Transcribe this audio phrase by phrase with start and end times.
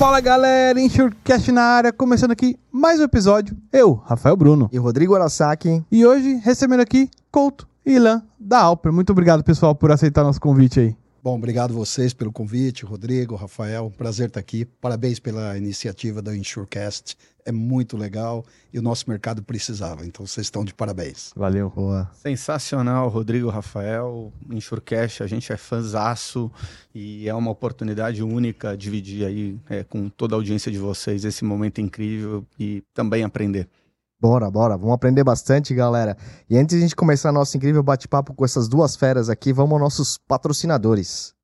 [0.00, 3.54] Fala galera, Insurecast na área, começando aqui mais um episódio.
[3.70, 4.70] Eu, Rafael Bruno.
[4.72, 5.84] E Rodrigo Arasaki.
[5.92, 8.90] E hoje recebendo aqui Couto e Ilan da Alper.
[8.94, 10.96] Muito obrigado, pessoal, por aceitar nosso convite aí.
[11.22, 14.64] Bom, obrigado vocês pelo convite, Rodrigo, Rafael, prazer estar aqui.
[14.64, 17.14] Parabéns pela iniciativa da Insurecast.
[17.44, 21.32] É muito legal e o nosso mercado precisava, então vocês estão de parabéns.
[21.36, 21.68] Valeu.
[21.68, 22.10] Boa.
[22.14, 26.50] Sensacional, Rodrigo, Rafael, Insurecast, a gente é fãzaço
[26.94, 31.44] e é uma oportunidade única dividir aí é, com toda a audiência de vocês esse
[31.44, 33.68] momento incrível e também aprender.
[34.20, 34.76] Bora, bora.
[34.76, 36.14] Vamos aprender bastante, galera.
[36.48, 39.72] E antes de a gente começar nosso incrível bate-papo com essas duas feras aqui, vamos
[39.72, 41.34] aos nossos patrocinadores.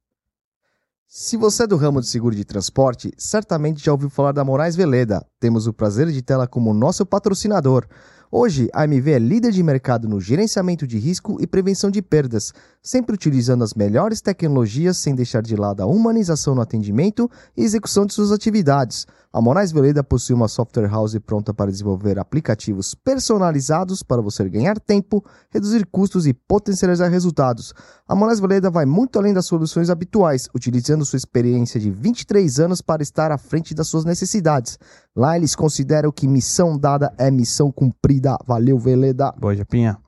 [1.08, 4.76] Se você é do ramo de seguro de transporte, certamente já ouviu falar da Moraes
[4.76, 5.24] Veleda.
[5.40, 7.86] Temos o prazer de tê-la como nosso patrocinador.
[8.30, 12.52] Hoje, a AMV é líder de mercado no gerenciamento de risco e prevenção de perdas,
[12.82, 18.04] sempre utilizando as melhores tecnologias sem deixar de lado a humanização no atendimento e execução
[18.04, 19.06] de suas atividades.
[19.36, 24.80] A Moraes Veleda possui uma software house pronta para desenvolver aplicativos personalizados para você ganhar
[24.80, 27.74] tempo, reduzir custos e potencializar resultados.
[28.08, 32.80] A Moraes Veleda vai muito além das soluções habituais, utilizando sua experiência de 23 anos
[32.80, 34.78] para estar à frente das suas necessidades.
[35.14, 38.38] Lá eles consideram que missão dada é missão cumprida.
[38.46, 39.34] Valeu, Veleda.
[39.38, 39.98] Boa, Japinha.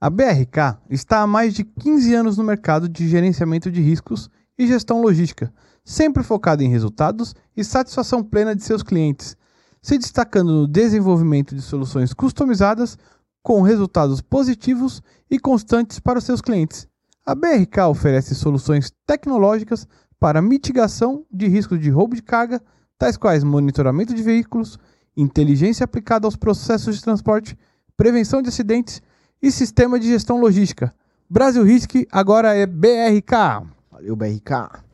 [0.00, 4.66] A BRK está há mais de 15 anos no mercado de gerenciamento de riscos e
[4.66, 5.52] gestão logística
[5.84, 9.36] sempre focado em resultados e satisfação plena de seus clientes,
[9.82, 12.98] se destacando no desenvolvimento de soluções customizadas
[13.42, 16.86] com resultados positivos e constantes para os seus clientes.
[17.24, 19.86] A BRK oferece soluções tecnológicas
[20.18, 22.60] para mitigação de riscos de roubo de carga,
[22.98, 24.78] tais quais monitoramento de veículos,
[25.16, 27.56] inteligência aplicada aos processos de transporte,
[27.96, 29.00] prevenção de acidentes
[29.42, 30.94] e sistema de gestão logística.
[31.28, 33.66] Brasil Risk agora é BRK.
[33.90, 34.89] Valeu, BRK.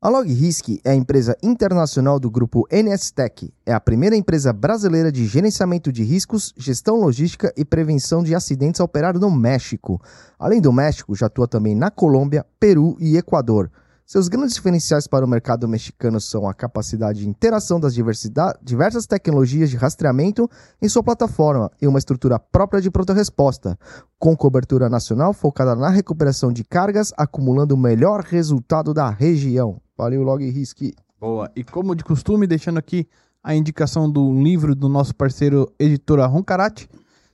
[0.00, 3.52] A LogRisk é a empresa internacional do grupo NSTech.
[3.66, 8.80] É a primeira empresa brasileira de gerenciamento de riscos, gestão logística e prevenção de acidentes
[8.80, 10.00] a operar no México.
[10.38, 13.72] Além do México, já atua também na Colômbia, Peru e Equador.
[14.06, 19.68] Seus grandes diferenciais para o mercado mexicano são a capacidade de interação das diversas tecnologias
[19.68, 20.48] de rastreamento
[20.80, 23.76] em sua plataforma e uma estrutura própria de pronta-resposta,
[24.16, 29.80] com cobertura nacional focada na recuperação de cargas, acumulando o melhor resultado da região.
[29.98, 30.94] Valeu, Log Risk.
[31.18, 31.50] Boa.
[31.56, 33.08] E como de costume, deixando aqui
[33.42, 36.88] a indicação do livro do nosso parceiro editora Roncarate,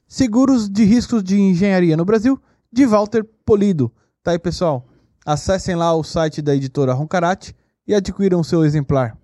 [0.09, 2.41] Seguros de Riscos de Engenharia no Brasil,
[2.73, 3.93] de Walter Polido.
[4.23, 4.87] Tá aí, pessoal?
[5.27, 7.55] Acessem lá o site da editora Roncarate
[7.87, 9.15] e adquiram seu exemplar.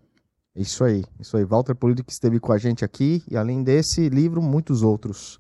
[0.55, 1.45] Isso aí, isso aí.
[1.45, 5.40] Walter Polido que esteve com a gente aqui e além desse livro, muitos outros.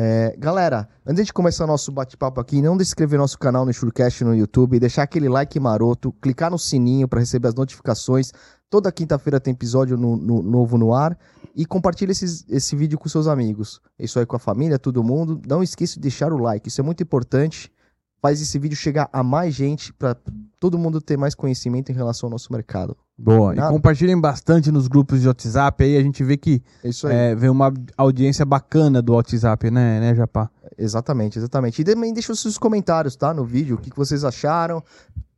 [0.00, 3.72] É, galera, antes de começar nosso bate-papo aqui, não deixe de inscrever nosso canal no
[3.72, 8.30] Shurcast no YouTube, deixar aquele like maroto, clicar no sininho para receber as notificações.
[8.70, 11.18] Toda quinta-feira tem episódio no, no, novo no ar.
[11.52, 13.80] E compartilhe esse, esse vídeo com seus amigos.
[13.98, 15.42] Isso aí com a família, todo mundo.
[15.48, 17.72] Não esqueça de deixar o like, isso é muito importante
[18.20, 20.16] faz esse vídeo chegar a mais gente para
[20.58, 22.96] todo mundo ter mais conhecimento em relação ao nosso mercado.
[23.18, 23.52] Boa.
[23.52, 23.68] Nada?
[23.68, 26.62] E compartilhem bastante nos grupos de WhatsApp aí, a gente vê que
[27.06, 30.48] é, vem uma audiência bacana do WhatsApp, né, né, Japá?
[30.78, 31.82] Exatamente, exatamente.
[31.82, 34.80] E também deixa os seus comentários, tá, no vídeo, o que, que vocês acharam,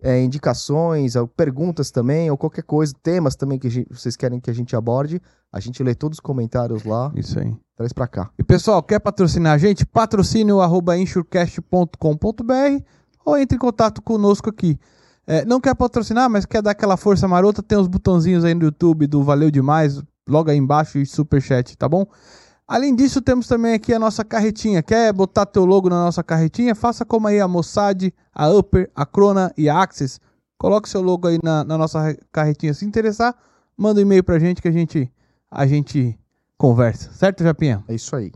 [0.03, 4.55] é, indicações, perguntas também, ou qualquer coisa, temas também que gente, vocês querem que a
[4.55, 5.21] gente aborde.
[5.53, 7.11] A gente lê todos os comentários lá.
[7.17, 7.57] Isso aí.
[7.77, 8.31] Traz pra cá.
[8.39, 9.87] E pessoal, quer patrocinar a gente?
[9.87, 12.85] Patrocínio arroba insurecast.com.br
[13.25, 14.79] ou entre em contato conosco aqui.
[15.31, 18.65] É, não quer patrocinar, mas quer dar aquela força marota, tem os botãozinhos aí no
[18.65, 22.05] YouTube do Valeu Demais, logo aí embaixo e Superchat, tá bom?
[22.67, 24.83] Além disso, temos também aqui a nossa carretinha.
[24.83, 26.75] Quer botar teu logo na nossa carretinha?
[26.75, 30.19] Faça como aí a Mossad, a Upper, a Crona e a Axis.
[30.59, 32.75] Coloque seu logo aí na, na nossa carretinha.
[32.75, 33.33] Se interessar,
[33.77, 35.09] manda um e-mail pra gente que a gente,
[35.49, 36.19] a gente
[36.59, 37.09] conversa.
[37.13, 37.85] Certo, Japinha?
[37.87, 38.33] É isso aí.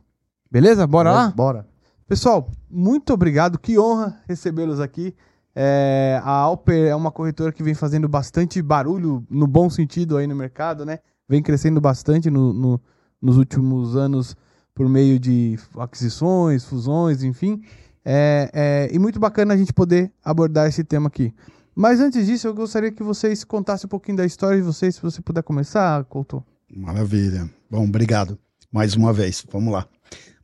[0.49, 0.87] Beleza?
[0.87, 1.27] Bora Beleza?
[1.27, 1.35] lá?
[1.35, 1.67] Bora.
[2.07, 3.59] Pessoal, muito obrigado.
[3.59, 5.13] Que honra recebê-los aqui.
[5.55, 10.27] É, a Alper é uma corretora que vem fazendo bastante barulho, no bom sentido aí
[10.27, 10.99] no mercado, né?
[11.29, 12.81] Vem crescendo bastante no, no
[13.25, 14.37] nos últimos anos
[14.75, 17.63] por meio de aquisições, fusões, enfim.
[18.05, 21.33] É, é, e muito bacana a gente poder abordar esse tema aqui.
[21.75, 25.03] Mas antes disso, eu gostaria que vocês contassem um pouquinho da história de vocês, se
[25.03, 26.45] você puder começar, Couto.
[26.71, 27.49] Maravilha.
[27.71, 28.39] Bom, obrigado
[28.71, 29.45] mais uma vez.
[29.51, 29.89] Vamos lá.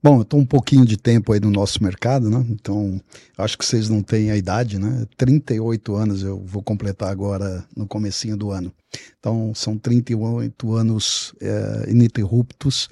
[0.02, 2.43] Bom, eu estou um pouquinho de tempo aí no nosso mercado, né?
[2.49, 2.99] Então,
[3.37, 5.06] acho que vocês não têm a idade, né?
[5.19, 8.73] 38 anos eu vou completar agora no comecinho do ano.
[9.19, 12.88] Então, são 38 anos é, ininterruptos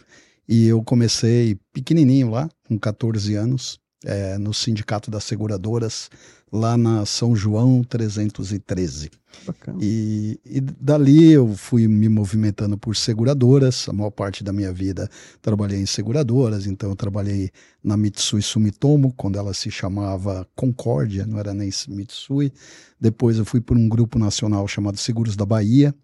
[0.46, 6.10] e eu comecei pequenininho lá, com 14 anos, é, no Sindicato das Seguradoras,
[6.52, 9.10] lá na São João 313.
[9.46, 9.78] Bacana.
[9.80, 15.08] E, e dali eu fui me movimentando por seguradoras, a maior parte da minha vida
[15.40, 17.50] trabalhei em seguradoras, então eu trabalhei
[17.82, 22.52] na Mitsui Sumitomo, quando ela se chamava Concórdia, não era nem Mitsui.
[23.00, 25.94] Depois eu fui por um grupo nacional chamado Seguros da Bahia.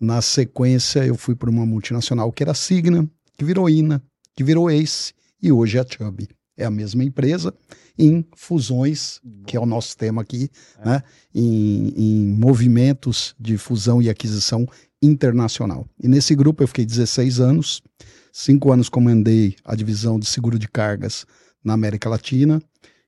[0.00, 4.02] Na sequência eu fui por uma multinacional que era Signa, que virou INA,
[4.34, 6.28] que virou ACE e hoje é a Chubb.
[6.56, 7.54] É a mesma empresa
[7.98, 10.84] em fusões, que é o nosso tema aqui, é.
[10.84, 11.02] né?
[11.34, 14.66] Em, em, movimentos de fusão e aquisição
[15.02, 15.86] internacional.
[16.02, 17.82] E nesse grupo eu fiquei 16 anos,
[18.32, 21.26] cinco anos comandei a divisão de seguro de cargas
[21.64, 22.62] na América Latina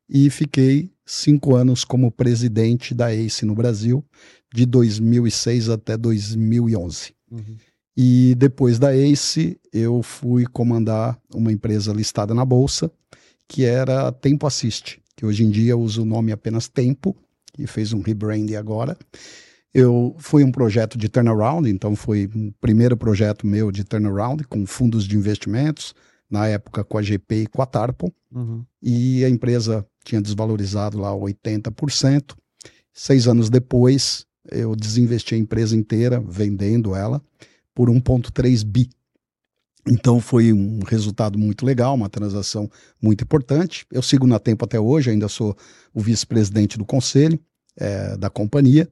[0.08, 4.04] e fiquei cinco anos como presidente da ACE no Brasil,
[4.54, 7.14] de 2006 até 2011.
[7.30, 7.56] Uhum.
[7.96, 12.90] E depois da ACE, eu fui comandar uma empresa listada na Bolsa,
[13.48, 17.16] que era Tempo Assist, que hoje em dia usa o nome apenas Tempo,
[17.58, 18.96] e fez um rebranding agora.
[19.74, 24.64] Eu fui um projeto de turnaround, então foi o primeiro projeto meu de turnaround com
[24.66, 25.94] fundos de investimentos,
[26.30, 28.62] na época com a GP e com a Tarpon, uhum.
[28.82, 32.34] e a empresa tinha desvalorizado lá 80%.
[32.92, 37.22] Seis anos depois, eu desinvesti a empresa inteira, vendendo ela,
[37.74, 38.90] por 1,3 bi.
[39.90, 42.70] Então foi um resultado muito legal, uma transação
[43.00, 43.86] muito importante.
[43.90, 45.56] Eu sigo na Tempo até hoje, ainda sou
[45.94, 47.38] o vice-presidente do conselho
[47.76, 48.88] é, da companhia,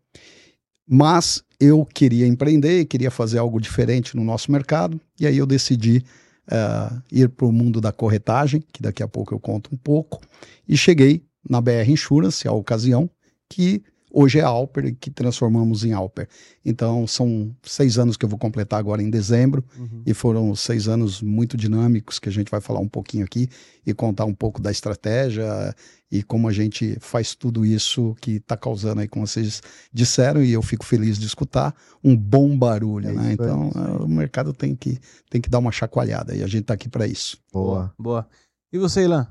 [0.88, 6.04] mas eu queria empreender, queria fazer algo diferente no nosso mercado, e aí eu decidi
[6.48, 10.20] uh, ir para o mundo da corretagem, que daqui a pouco eu conto um pouco,
[10.68, 13.10] e cheguei na BR Insurance, a ocasião,
[13.48, 16.28] que Hoje é Alper, que transformamos em Alper.
[16.64, 20.02] Então, são seis anos que eu vou completar agora em dezembro, uhum.
[20.06, 23.48] e foram seis anos muito dinâmicos, que a gente vai falar um pouquinho aqui
[23.84, 25.74] e contar um pouco da estratégia
[26.10, 29.60] e como a gente faz tudo isso que está causando aí, como vocês
[29.92, 33.32] disseram, e eu fico feliz de escutar, um bom barulho, é né?
[33.32, 34.98] Então, é, o mercado tem que,
[35.28, 37.38] tem que dar uma chacoalhada, e a gente está aqui para isso.
[37.52, 37.92] Boa.
[37.98, 38.26] Boa.
[38.72, 39.26] E você, Ilan?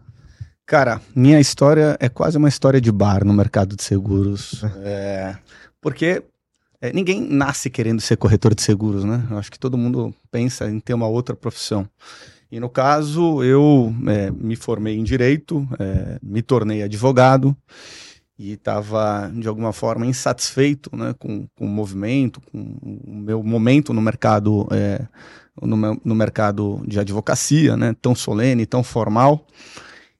[0.66, 4.64] Cara, minha história é quase uma história de bar no mercado de seguros.
[4.84, 5.38] é,
[5.80, 6.24] porque
[6.82, 9.24] é, ninguém nasce querendo ser corretor de seguros, né?
[9.30, 11.88] Eu acho que todo mundo pensa em ter uma outra profissão.
[12.52, 17.56] E no caso, eu é, me formei em direito, é, me tornei advogado
[18.38, 23.94] e estava, de alguma forma, insatisfeito né, com, com o movimento, com o meu momento
[23.94, 25.06] no mercado, é,
[25.62, 29.46] no, no mercado de advocacia, né, tão solene, tão formal.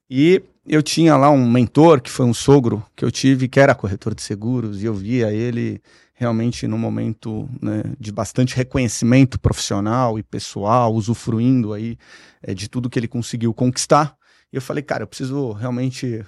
[0.08, 3.74] E eu tinha lá um mentor, que foi um sogro que eu tive, que era
[3.74, 5.80] corretor de seguros, e eu via ele
[6.14, 11.98] realmente num momento né, de bastante reconhecimento profissional e pessoal, usufruindo aí
[12.42, 14.16] é, de tudo que ele conseguiu conquistar.
[14.52, 16.24] E eu falei, cara, eu preciso realmente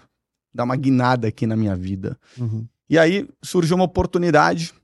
[0.52, 2.18] dar uma guinada aqui na minha vida.
[2.36, 2.66] Uhum.
[2.90, 4.74] E aí surgiu uma oportunidade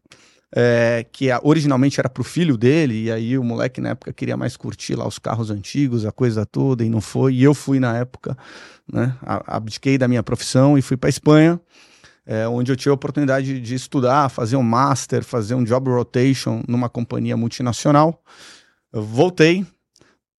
[0.56, 4.36] é, que originalmente era para o filho dele, e aí o moleque na época queria
[4.36, 7.34] mais curtir lá os carros antigos, a coisa toda, e não foi.
[7.34, 8.38] E eu fui na época,
[8.90, 11.60] né, abdiquei da minha profissão e fui para Espanha,
[12.24, 16.62] é, onde eu tive a oportunidade de estudar, fazer um master, fazer um job rotation
[16.68, 18.22] numa companhia multinacional.
[18.92, 19.66] Eu voltei,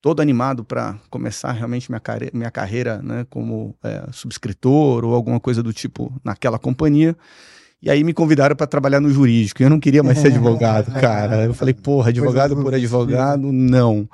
[0.01, 5.41] todo animado para começar realmente minha, carre minha carreira né, como é, subscritor ou alguma
[5.41, 7.17] coisa do tipo naquela companhia.
[7.85, 9.61] E aí me convidaram para trabalhar no jurídico.
[9.61, 11.45] Eu não queria mais ser advogado, cara.
[11.45, 14.09] Eu falei, porra, advogado por advogado, não.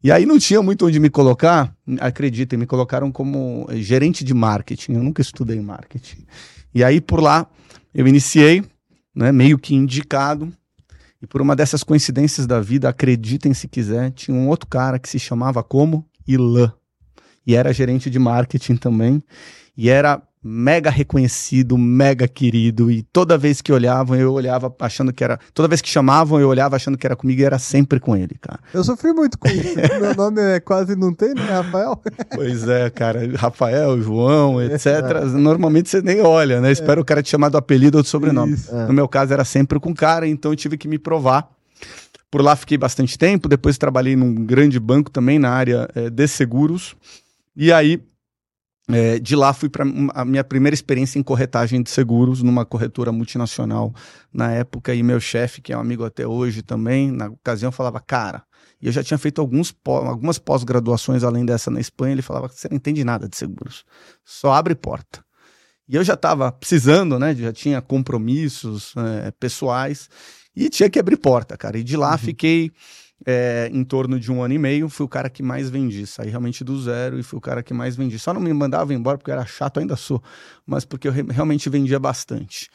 [0.00, 1.74] E aí não tinha muito onde me colocar.
[1.98, 4.92] Acreditem, me colocaram como gerente de marketing.
[4.92, 6.24] Eu nunca estudei marketing.
[6.72, 7.44] E aí por lá
[7.92, 8.62] eu iniciei,
[9.12, 10.52] né, meio que indicado.
[11.20, 15.08] E por uma dessas coincidências da vida, acreditem se quiser, tinha um outro cara que
[15.08, 16.72] se chamava como Ilan.
[17.44, 19.20] E era gerente de marketing também.
[19.76, 25.24] E era mega reconhecido, mega querido, e toda vez que olhavam, eu olhava achando que
[25.24, 25.38] era.
[25.52, 28.36] Toda vez que chamavam, eu olhava achando que era comigo e era sempre com ele,
[28.40, 28.60] cara.
[28.72, 29.74] Eu sofri muito com isso.
[30.00, 32.00] Meu nome é quase não tem, né, Rafael?
[32.34, 33.20] pois é, cara.
[33.36, 34.86] Rafael, João, etc.
[34.86, 35.24] É.
[35.24, 36.70] Normalmente você nem olha, né?
[36.70, 37.02] Espera é.
[37.02, 38.52] o cara te chamar do apelido ou do sobrenome.
[38.52, 38.74] Isso.
[38.74, 41.48] No meu caso, era sempre com cara, então eu tive que me provar.
[42.30, 46.28] Por lá fiquei bastante tempo, depois trabalhei num grande banco também na área é, de
[46.28, 46.94] seguros.
[47.56, 48.02] E aí
[48.90, 53.12] é, de lá fui para a minha primeira experiência em corretagem de seguros numa corretora
[53.12, 53.94] multinacional
[54.32, 58.00] na época e meu chefe, que é um amigo até hoje também, na ocasião falava,
[58.00, 58.42] cara,
[58.80, 62.68] e eu já tinha feito alguns, algumas pós-graduações além dessa na Espanha, ele falava você
[62.68, 63.84] não entende nada de seguros,
[64.24, 65.22] só abre porta.
[65.86, 70.08] E eu já estava precisando, né, já tinha compromissos é, pessoais
[70.54, 71.78] e tinha que abrir porta, cara.
[71.78, 72.18] E de lá uhum.
[72.18, 72.70] fiquei
[73.26, 76.06] é, em torno de um ano e meio, fui o cara que mais vendi.
[76.06, 78.18] Saí realmente do zero e fui o cara que mais vendi.
[78.18, 80.22] Só não me mandava embora porque era chato, ainda sou,
[80.66, 82.70] mas porque eu re realmente vendia bastante.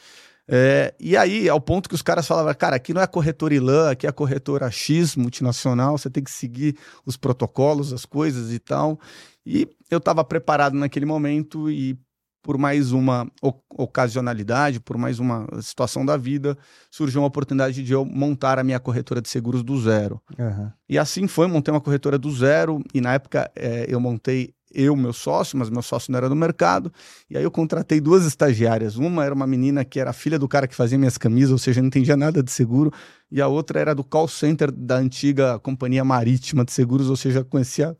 [0.46, 3.90] É, e aí, ao ponto que os caras falavam, cara, aqui não é corretora ILAN,
[3.90, 9.00] aqui é corretora X multinacional, você tem que seguir os protocolos, as coisas e tal.
[9.46, 11.98] E eu estava preparado naquele momento e
[12.44, 13.26] por mais uma
[13.70, 16.56] ocasionalidade, por mais uma situação da vida,
[16.90, 20.20] surgiu uma oportunidade de eu montar a minha corretora de seguros do zero.
[20.38, 20.70] Uhum.
[20.86, 24.94] E assim foi, montei uma corretora do zero, e na época é, eu montei eu,
[24.94, 26.92] meu sócio, mas meu sócio não era do mercado,
[27.30, 28.96] e aí eu contratei duas estagiárias.
[28.96, 31.80] Uma era uma menina que era filha do cara que fazia minhas camisas, ou seja,
[31.80, 32.92] não entendia nada de seguro,
[33.30, 37.42] e a outra era do call center da antiga companhia marítima de seguros, ou seja,
[37.42, 37.96] conhecia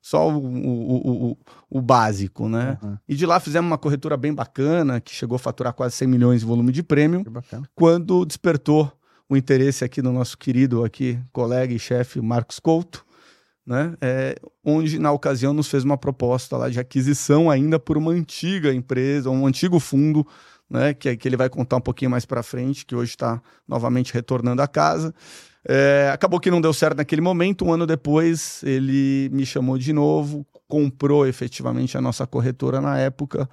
[0.00, 1.36] só o, o, o,
[1.70, 2.78] o básico, né?
[2.82, 2.96] Uhum.
[3.08, 6.40] E de lá fizemos uma corretora bem bacana, que chegou a faturar quase 100 milhões
[6.40, 7.24] de volume de prêmio,
[7.74, 8.92] quando despertou
[9.28, 13.04] o interesse aqui do nosso querido aqui, colega e chefe Marcos Couto,
[13.66, 13.94] né?
[14.00, 18.72] É, onde na ocasião nos fez uma proposta lá de aquisição ainda por uma antiga
[18.72, 20.26] empresa, um antigo fundo,
[20.70, 20.94] né?
[20.94, 24.62] Que, que ele vai contar um pouquinho mais para frente, que hoje está novamente retornando
[24.62, 25.14] à casa.
[25.66, 27.64] É, acabou que não deu certo naquele momento.
[27.64, 33.48] Um ano depois, ele me chamou de novo, comprou efetivamente a nossa corretora na época,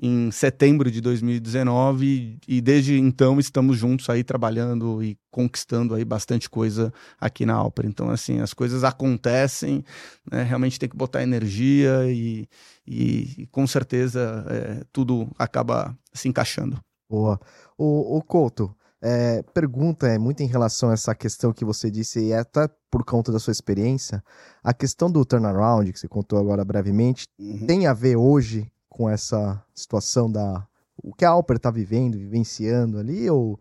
[0.00, 6.50] em setembro de 2019, e desde então estamos juntos aí trabalhando e conquistando aí bastante
[6.50, 7.86] coisa aqui na Alper.
[7.86, 9.84] Então, assim, as coisas acontecem,
[10.30, 10.42] né?
[10.42, 12.48] realmente tem que botar energia e,
[12.86, 16.80] e, e com certeza é, tudo acaba se encaixando.
[17.08, 17.40] Boa.
[17.78, 22.20] O, o Couto, é, pergunta é muito em relação a essa questão que você disse,
[22.20, 24.22] e até por conta da sua experiência,
[24.62, 27.66] a questão do turnaround, que você contou agora brevemente, uhum.
[27.66, 30.66] tem a ver hoje com essa situação da.
[31.02, 33.60] O que a Alper está vivendo, vivenciando ali, ou,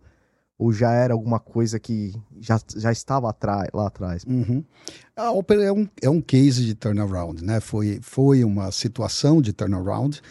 [0.58, 4.24] ou já era alguma coisa que já, já estava atrás, lá atrás?
[4.24, 4.64] Uhum.
[5.16, 7.60] A Alper é um, é um case de turnaround, né?
[7.60, 10.22] Foi, foi uma situação de turnaround,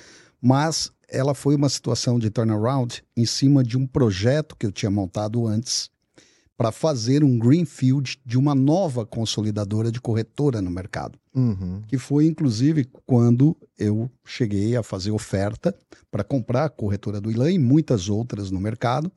[0.40, 4.90] mas ela foi uma situação de turnaround em cima de um projeto que eu tinha
[4.90, 5.88] montado antes
[6.56, 11.18] para fazer um greenfield de uma nova consolidadora de corretora no mercado.
[11.34, 11.82] Uhum.
[11.88, 15.74] Que foi, inclusive, quando eu cheguei a fazer oferta
[16.10, 19.10] para comprar a corretora do Ilan e muitas outras no mercado,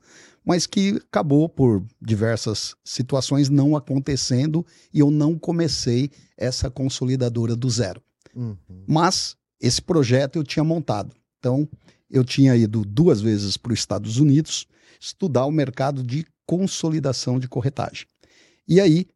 [0.44, 7.70] mas que acabou por diversas situações não acontecendo e eu não comecei essa consolidadora do
[7.70, 8.02] zero.
[8.34, 8.56] Uhum.
[8.86, 11.14] Mas esse projeto eu tinha montado.
[11.38, 11.68] Então,
[12.10, 14.66] eu tinha ido duas vezes para os Estados Unidos
[15.00, 18.06] estudar o mercado de consolidação de corretagem.
[18.66, 19.06] E aí,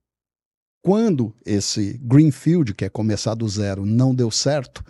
[0.82, 4.84] quando esse Greenfield, que é começar do zero, não deu certo,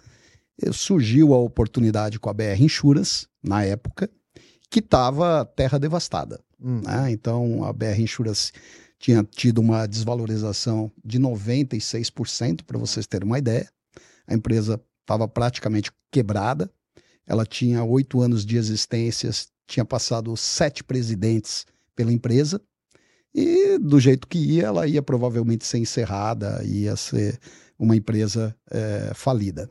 [0.60, 4.10] eh, surgiu a oportunidade com a BR Insurance, na época,
[4.70, 6.40] que estava terra devastada.
[6.60, 6.80] Hum.
[6.82, 7.10] Né?
[7.10, 8.52] Então, a BR Insurance
[8.98, 13.68] tinha tido uma desvalorização de 96%, para vocês terem uma ideia.
[14.26, 16.70] A empresa estava praticamente quebrada,
[17.32, 19.30] ela tinha oito anos de existência,
[19.66, 21.64] tinha passado sete presidentes
[21.96, 22.60] pela empresa.
[23.34, 27.40] E do jeito que ia, ela ia provavelmente ser encerrada, ia ser
[27.78, 29.66] uma empresa é, falida.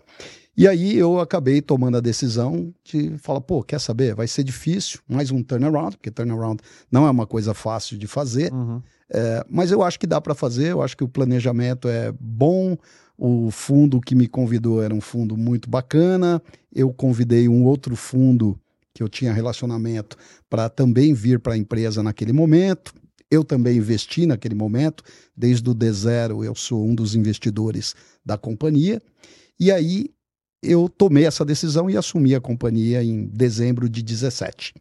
[0.58, 4.16] E aí eu acabei tomando a decisão de falar, pô, quer saber?
[4.16, 8.52] Vai ser difícil, mais um turnaround, porque turnaround não é uma coisa fácil de fazer,
[8.52, 8.82] uhum.
[9.08, 12.76] é, mas eu acho que dá para fazer, eu acho que o planejamento é bom,
[13.18, 16.42] o fundo que me convidou era um fundo muito bacana.
[16.74, 18.60] Eu convidei um outro fundo
[18.94, 20.18] que eu tinha relacionamento
[20.50, 22.94] para também vir para a empresa naquele momento.
[23.30, 25.04] Eu também investi naquele momento,
[25.36, 29.02] desde o D0 eu sou um dos investidores da companhia.
[29.60, 30.10] E aí
[30.62, 34.74] eu tomei essa decisão e assumi a companhia em dezembro de 17.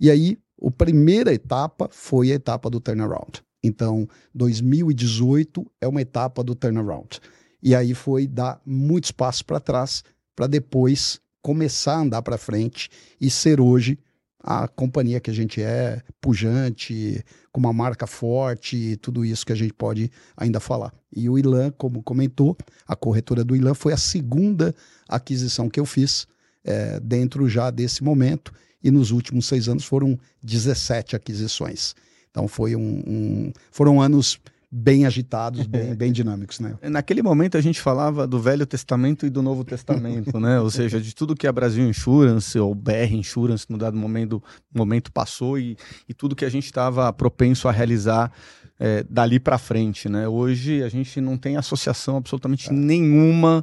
[0.00, 3.42] E aí a primeira etapa foi a etapa do turnaround.
[3.62, 7.20] Então, 2018 é uma etapa do turnaround.
[7.62, 10.02] E aí foi dar muitos passos para trás
[10.34, 12.90] para depois começar a andar para frente
[13.20, 13.98] e ser hoje
[14.42, 19.56] a companhia que a gente é, pujante, com uma marca forte, tudo isso que a
[19.56, 20.92] gente pode ainda falar.
[21.14, 24.74] E o Ilan, como comentou, a corretora do Ilan foi a segunda
[25.08, 26.26] aquisição que eu fiz
[26.64, 28.52] é, dentro já desse momento,
[28.82, 31.94] e nos últimos seis anos foram 17 aquisições.
[32.30, 34.40] Então foi um, um foram anos
[34.74, 36.78] bem agitados, bem, bem dinâmicos, né?
[36.84, 40.58] Naquele momento a gente falava do Velho Testamento e do Novo Testamento, né?
[40.58, 44.42] Ou seja, de tudo que a Brasil Insurance ou BR Insurance no dado momento,
[44.74, 45.76] momento passou e,
[46.08, 48.32] e tudo que a gente estava propenso a realizar
[48.80, 50.26] é, dali para frente, né?
[50.26, 52.72] Hoje a gente não tem associação absolutamente é.
[52.72, 53.62] nenhuma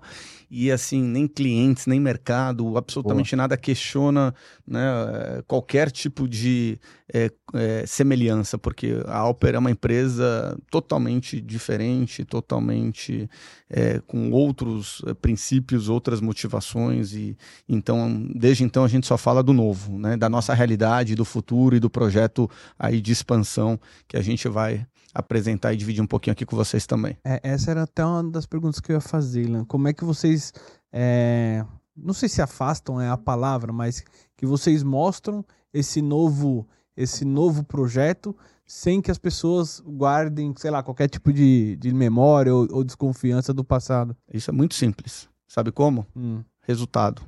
[0.50, 3.44] e assim, nem clientes, nem mercado, absolutamente Boa.
[3.44, 4.34] nada questiona
[4.68, 4.82] né,
[5.48, 6.80] qualquer tipo de
[7.14, 13.30] é, é, semelhança, porque a Alper é uma empresa totalmente diferente, totalmente
[13.70, 17.38] é, com outros princípios, outras motivações, e
[17.68, 21.76] então, desde então, a gente só fala do novo, né, da nossa realidade, do futuro
[21.76, 26.34] e do projeto aí de expansão que a gente vai apresentar e dividir um pouquinho
[26.34, 27.18] aqui com vocês também.
[27.24, 29.66] É, essa era até uma das perguntas que eu ia fazer, Ilan.
[29.66, 30.54] Como é que vocês,
[30.92, 34.04] é, não sei se afastam é a palavra, mas
[34.38, 38.36] que vocês mostram esse novo, esse novo projeto
[38.66, 43.52] sem que as pessoas guardem, sei lá, qualquer tipo de, de memória ou, ou desconfiança
[43.52, 44.16] do passado?
[44.32, 45.28] Isso é muito simples.
[45.48, 46.06] Sabe como?
[46.16, 46.44] Hum.
[46.62, 47.24] Resultado,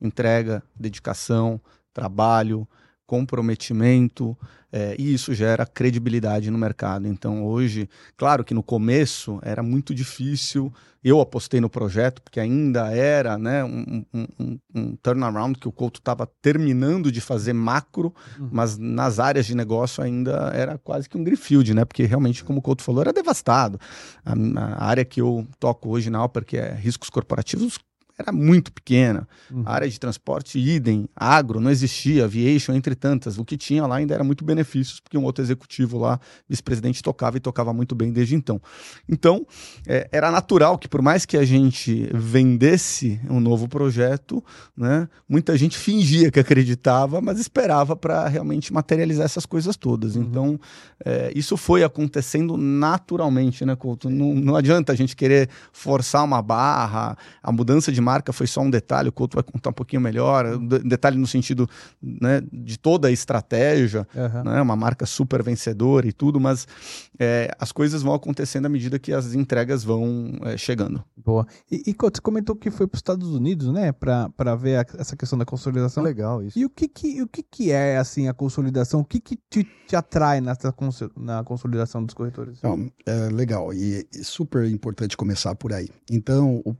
[0.00, 1.60] entrega, dedicação,
[1.92, 2.66] trabalho,
[3.06, 4.36] comprometimento,
[4.72, 7.06] é, e isso gera credibilidade no mercado.
[7.06, 10.72] Então, hoje, claro que no começo era muito difícil.
[11.02, 15.72] Eu apostei no projeto, porque ainda era né, um, um, um, um turnaround que o
[15.72, 18.48] Couto estava terminando de fazer macro, uhum.
[18.50, 21.84] mas nas áreas de negócio ainda era quase que um greenfield, né?
[21.84, 23.78] Porque realmente, como o Couto falou, era devastado.
[24.24, 27.78] A, a área que eu toco hoje na Alper, que é riscos corporativos,
[28.18, 29.28] era muito pequena.
[29.50, 29.62] Uhum.
[29.66, 33.38] A área de transporte, idem, agro, não existia, aviation, entre tantas.
[33.38, 36.18] O que tinha lá ainda era muito benefícios, porque um outro executivo lá,
[36.48, 38.60] vice-presidente, tocava e tocava muito bem desde então.
[39.08, 39.46] Então,
[39.86, 44.42] é, era natural que, por mais que a gente vendesse um novo projeto,
[44.76, 50.16] né, muita gente fingia que acreditava, mas esperava para realmente materializar essas coisas todas.
[50.16, 50.22] Uhum.
[50.22, 50.60] Então,
[51.04, 54.08] é, isso foi acontecendo naturalmente, né, Couto?
[54.08, 58.60] Não, não adianta a gente querer forçar uma barra, a mudança de marca foi só
[58.60, 61.68] um detalhe, o Couto vai contar um pouquinho melhor, um detalhe no sentido
[62.00, 64.44] né, de toda a estratégia, uhum.
[64.44, 66.68] né, uma marca super vencedora e tudo, mas
[67.18, 71.02] é, as coisas vão acontecendo à medida que as entregas vão é, chegando.
[71.16, 71.44] Boa.
[71.70, 75.16] E, e você comentou que foi para os Estados Unidos, né, para ver a, essa
[75.16, 76.04] questão da consolidação.
[76.04, 76.56] Legal isso.
[76.56, 79.00] E o que que, o que, que é, assim, a consolidação?
[79.00, 80.72] O que que te, te atrai nessa,
[81.16, 82.58] na consolidação dos corretores?
[82.58, 85.88] Então, é legal e super importante começar por aí.
[86.10, 86.76] Então, o,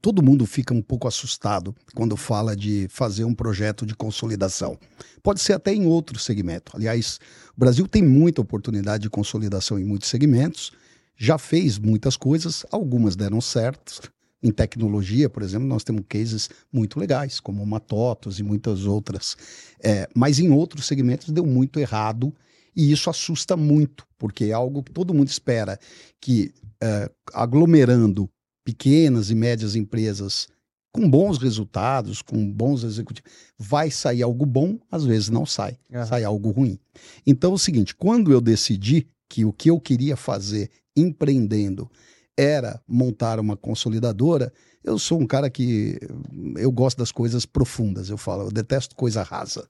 [0.00, 4.78] todo mundo fica um pouco assustado quando fala de fazer um projeto de consolidação.
[5.22, 6.72] Pode ser até em outro segmento.
[6.74, 7.18] Aliás,
[7.56, 10.72] o Brasil tem muita oportunidade de consolidação em muitos segmentos,
[11.16, 14.12] já fez muitas coisas, algumas deram certo.
[14.40, 19.36] Em tecnologia, por exemplo, nós temos cases muito legais, como Matotos e muitas outras.
[19.82, 22.32] É, mas em outros segmentos deu muito errado
[22.74, 25.76] e isso assusta muito, porque é algo que todo mundo espera
[26.20, 28.30] que, é, aglomerando
[28.68, 30.46] pequenas e médias empresas
[30.92, 36.04] com bons resultados, com bons executivos, vai sair algo bom, às vezes não sai, uhum.
[36.04, 36.78] sai algo ruim.
[37.26, 41.90] Então é o seguinte, quando eu decidi que o que eu queria fazer empreendendo
[42.38, 44.52] era montar uma consolidadora,
[44.84, 45.98] eu sou um cara que
[46.56, 49.68] eu gosto das coisas profundas, eu falo, eu detesto coisa rasa.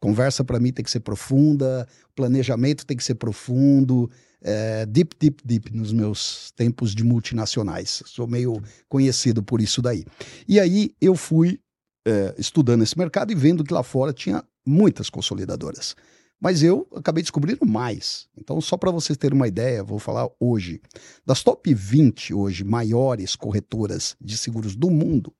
[0.00, 5.42] Conversa para mim tem que ser profunda, planejamento tem que ser profundo, é, deep, deep,
[5.44, 8.02] deep nos meus tempos de multinacionais.
[8.06, 10.02] Sou meio conhecido por isso daí.
[10.48, 11.60] E aí eu fui
[12.06, 15.94] é, estudando esse mercado e vendo que lá fora tinha muitas consolidadoras.
[16.40, 18.28] Mas eu acabei descobrindo mais.
[18.36, 20.80] Então, só para vocês terem uma ideia, vou falar hoje.
[21.24, 25.32] Das top 20 hoje maiores corretoras de seguros do mundo,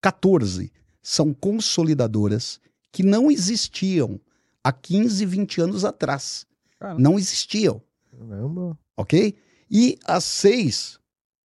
[0.00, 2.60] 14 são consolidadoras
[2.92, 4.20] que não existiam
[4.62, 6.46] há 15, 20 anos atrás.
[6.78, 7.00] Caramba.
[7.00, 7.82] Não existiam.
[8.10, 8.78] Caramba.
[8.96, 9.36] Ok?
[9.70, 10.98] E as seis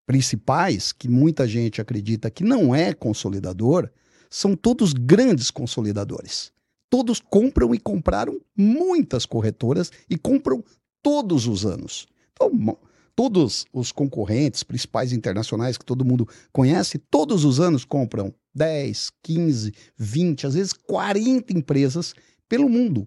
[0.06, 3.90] principais, que muita gente acredita que não é consolidador,
[4.30, 6.52] são todos grandes consolidadores.
[6.96, 10.64] Todos compram e compraram muitas corretoras e compram
[11.04, 12.08] todos os anos.
[12.32, 12.78] Então,
[13.14, 19.74] todos os concorrentes principais internacionais que todo mundo conhece, todos os anos compram 10, 15,
[19.98, 22.14] 20, às vezes 40 empresas
[22.48, 23.06] pelo mundo.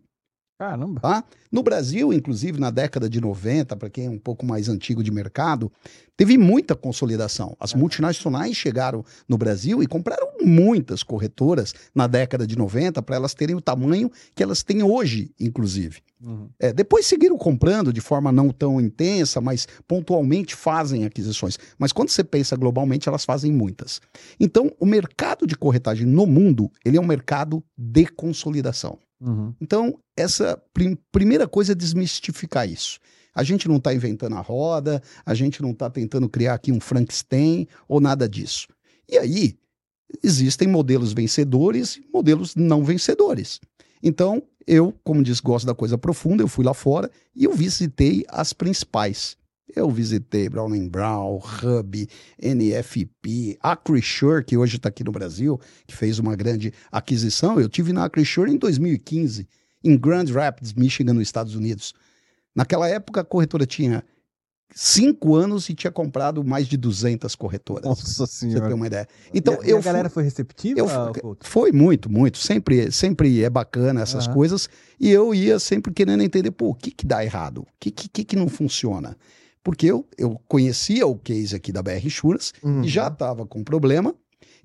[0.59, 1.01] Caramba.
[1.01, 1.25] Tá?
[1.53, 5.11] No Brasil, inclusive, na década de 90, para quem é um pouco mais antigo de
[5.12, 5.71] mercado,
[6.16, 7.57] teve muita consolidação.
[7.61, 7.79] As é.
[7.79, 13.55] multinacionais chegaram no Brasil e compraram muitas corretoras na década de 90 para elas terem
[13.55, 16.01] o tamanho que elas têm hoje, inclusive.
[16.21, 16.49] Uhum.
[16.59, 21.57] É, depois seguiram comprando de forma não tão intensa, mas pontualmente fazem aquisições.
[21.79, 24.01] Mas quando você pensa globalmente, elas fazem muitas.
[24.40, 28.99] Então, o mercado de corretagem no mundo, ele é um mercado de consolidação.
[29.20, 29.54] Uhum.
[29.61, 32.98] Então, essa prim primeira coisa é desmistificar isso.
[33.35, 36.81] A gente não está inventando a roda, a gente não está tentando criar aqui um
[36.81, 38.68] Frankenstein ou nada disso.
[39.09, 39.59] E aí,
[40.22, 43.61] existem modelos vencedores e modelos não vencedores.
[44.02, 48.24] Então, eu, como disse, gosto da coisa profunda, eu fui lá fora e eu visitei
[48.28, 49.37] as principais.
[49.74, 52.09] Eu visitei Brown Brown, Hub,
[52.42, 57.61] NFP, Acrisure, que hoje está aqui no Brasil, que fez uma grande aquisição.
[57.61, 59.46] Eu tive na Acrisure em 2015,
[59.85, 61.92] em Grand Rapids, Michigan, nos Estados Unidos.
[62.54, 64.02] Naquela época, a corretora tinha
[64.74, 67.85] cinco anos e tinha comprado mais de 200 corretoras.
[67.85, 68.74] Nossa Pra você ter senhora.
[68.74, 69.07] uma ideia.
[69.33, 70.81] Então, e a, e eu a galera foi receptiva?
[70.81, 72.38] eu foi muito, muito.
[72.38, 74.35] Sempre, sempre é bacana essas Aham.
[74.35, 74.68] coisas.
[74.98, 77.62] E eu ia sempre querendo entender, pô, o que que dá errado?
[77.62, 79.16] O que que, que que não funciona?
[79.68, 82.83] Porque eu, eu conhecia o case aqui da BR Insurance Uhum.
[82.85, 84.14] e já estava com problema.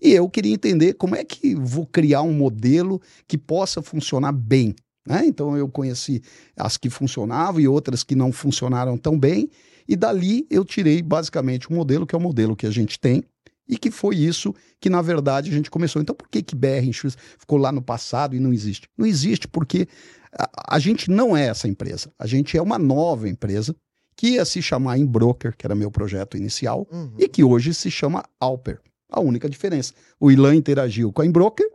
[0.01, 4.73] E eu queria entender como é que vou criar um modelo que possa funcionar bem.
[5.05, 5.25] Né?
[5.25, 6.21] Então eu conheci
[6.55, 9.49] as que funcionavam e outras que não funcionaram tão bem.
[9.85, 13.25] E dali eu tirei basicamente um modelo que é o modelo que a gente tem
[13.67, 16.01] e que foi isso que na verdade a gente começou.
[16.01, 18.87] Então por que que BR Insurance ficou lá no passado e não existe?
[18.97, 19.85] Não existe porque
[20.33, 22.09] a, a gente não é essa empresa.
[22.17, 23.75] A gente é uma nova empresa
[24.15, 27.13] que ia se chamar Embroker, que era meu projeto inicial, Uhum.
[27.17, 28.79] e que hoje se chama Alper.
[29.09, 29.93] A única diferença.
[30.19, 31.67] O Ilan interagiu com a Embroker,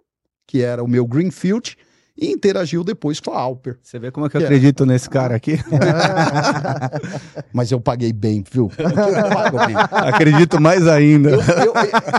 [0.46, 1.77] que era o meu Greenfield,
[2.20, 3.76] e interagiu depois com a Alper.
[3.83, 4.44] Você vê como é que eu É.
[4.44, 5.59] acredito nesse cara aqui?
[7.52, 8.70] Mas eu paguei bem, viu?
[8.78, 8.90] Eu
[9.31, 9.76] pago bem.
[9.76, 11.31] acredito mais ainda.
[11.31, 11.74] Eu, eu,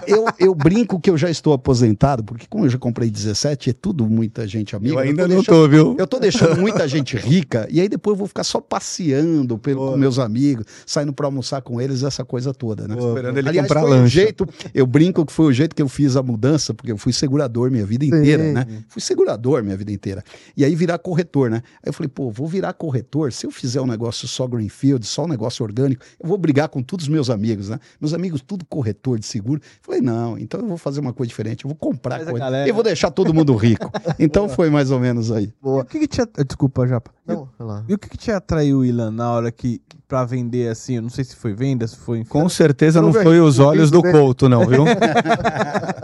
[0.07, 3.73] eu, eu brinco que eu já estou aposentado, porque como eu já comprei 17, é
[3.73, 4.95] tudo muita gente amiga.
[4.95, 5.95] Eu ainda tô não tô, viu?
[5.97, 9.91] Eu tô deixando muita gente rica e aí depois eu vou ficar só passeando pelo,
[9.91, 12.95] com meus amigos, saindo para almoçar com eles, essa coisa toda, né?
[12.97, 14.13] Esperando ele Aliás, comprar foi o lanche.
[14.15, 17.13] jeito, eu brinco que foi o jeito que eu fiz a mudança, porque eu fui
[17.13, 18.65] segurador minha vida inteira, né?
[18.87, 20.23] Fui segurador minha vida inteira.
[20.55, 21.61] E aí virar corretor, né?
[21.75, 25.25] Aí eu falei, pô, vou virar corretor, se eu fizer um negócio só greenfield, só
[25.25, 27.79] um negócio orgânico, eu vou brigar com todos os meus amigos, né?
[27.99, 29.61] Meus amigos tudo corretor de seguro.
[29.81, 32.67] Falei, não, então eu vou fazer uma coisa diferente, eu vou comprar Mas coisa galera-
[32.69, 33.91] e vou deixar todo mundo rico.
[34.19, 35.45] Então foi mais ou menos aí.
[35.45, 35.81] E Boa.
[35.83, 36.21] o que, que te.
[36.21, 37.11] at- Desculpa, Japa.
[37.27, 37.85] E o- Não.
[37.87, 39.81] E o que, que te atraiu, Ilan, na hora que.
[40.07, 40.95] pra vender assim?
[40.95, 42.23] Eu não sei se foi venda, se foi.
[42.25, 44.17] Com certeza não foi os olhos do dele.
[44.17, 44.83] Couto, não, viu?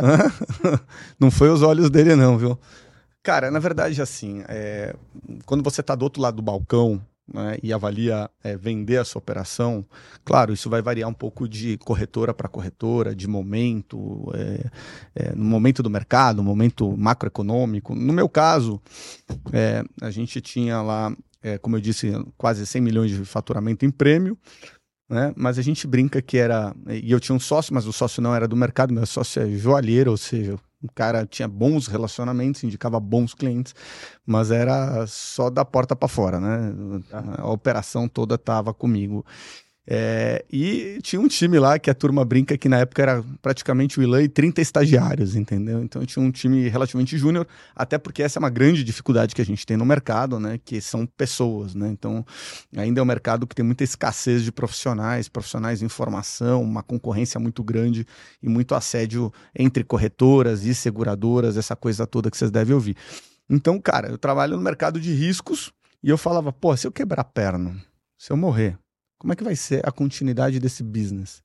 [1.19, 2.57] Não foi os olhos dele, não, viu?
[3.25, 4.95] Cara, na verdade, assim, é,
[5.47, 9.17] quando você está do outro lado do balcão né, e avalia é, vender a sua
[9.17, 9.83] operação,
[10.23, 14.69] claro, isso vai variar um pouco de corretora para corretora, de momento, é,
[15.15, 17.95] é, no momento do mercado, no momento macroeconômico.
[17.95, 18.79] No meu caso,
[19.51, 21.11] é, a gente tinha lá,
[21.41, 24.37] é, como eu disse, quase 100 milhões de faturamento em prêmio
[25.09, 25.33] né?
[25.35, 26.75] Mas a gente brinca que era.
[26.89, 29.49] E eu tinha um sócio, mas o sócio não era do mercado, meu sócio é
[29.49, 33.73] joalheiro, ou seja, o cara tinha bons relacionamentos, indicava bons clientes,
[34.25, 36.73] mas era só da porta para fora, né?
[37.37, 39.25] A operação toda estava comigo.
[39.87, 43.99] É, e tinha um time lá que a turma brinca que na época era praticamente
[43.99, 45.83] o Ilan e 30 estagiários, entendeu?
[45.83, 49.45] Então tinha um time relativamente júnior, até porque essa é uma grande dificuldade que a
[49.45, 50.59] gente tem no mercado, né?
[50.63, 51.87] Que são pessoas, né?
[51.89, 52.25] Então
[52.75, 57.39] ainda é um mercado que tem muita escassez de profissionais, profissionais em formação, uma concorrência
[57.39, 58.07] muito grande
[58.41, 62.95] e muito assédio entre corretoras e seguradoras, essa coisa toda que vocês devem ouvir.
[63.47, 65.71] Então, cara, eu trabalho no mercado de riscos
[66.03, 67.75] e eu falava, pô, se eu quebrar a perna,
[68.17, 68.79] se eu morrer,
[69.25, 71.41] como é que vai ser a continuidade desse business?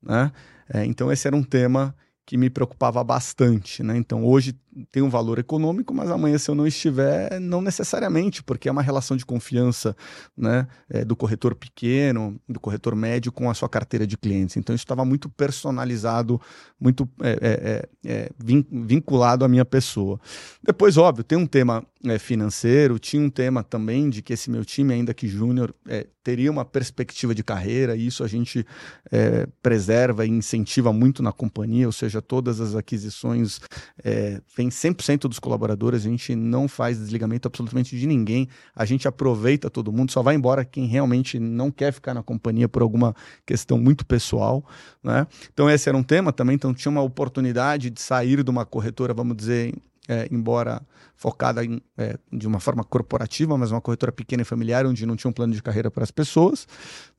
[0.00, 0.30] Né?
[0.72, 1.92] É, então, esse era um tema
[2.24, 3.82] que me preocupava bastante.
[3.82, 3.96] Né?
[3.96, 4.56] Então, hoje
[4.90, 8.82] tem um valor econômico, mas amanhã, se eu não estiver, não necessariamente, porque é uma
[8.82, 9.96] relação de confiança
[10.36, 10.66] né?
[10.88, 14.56] É, do corretor pequeno, do corretor médio com a sua carteira de clientes.
[14.56, 16.40] Então, isso estava muito personalizado,
[16.80, 20.20] muito é, é, é, vin vinculado à minha pessoa.
[20.62, 24.64] Depois, óbvio, tem um tema é, financeiro, tinha um tema também de que esse meu
[24.64, 28.66] time, ainda que júnior, é, teria uma perspectiva de carreira, e isso a gente
[29.12, 33.60] é, preserva e incentiva muito na companhia, ou seja, todas as aquisições
[34.02, 39.06] é, vem 100% dos colaboradores, a gente não faz desligamento absolutamente de ninguém, a gente
[39.06, 43.14] aproveita todo mundo, só vai embora quem realmente não quer ficar na companhia por alguma
[43.44, 44.64] questão muito pessoal,
[45.02, 45.26] né?
[45.52, 49.14] Então esse era um tema também, então tinha uma oportunidade de sair de uma corretora,
[49.14, 49.74] vamos dizer,
[50.08, 50.82] é, embora
[51.16, 55.16] focada em, é, de uma forma corporativa, mas uma corretora pequena e familiar, onde não
[55.16, 56.66] tinha um plano de carreira para as pessoas,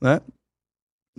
[0.00, 0.20] né?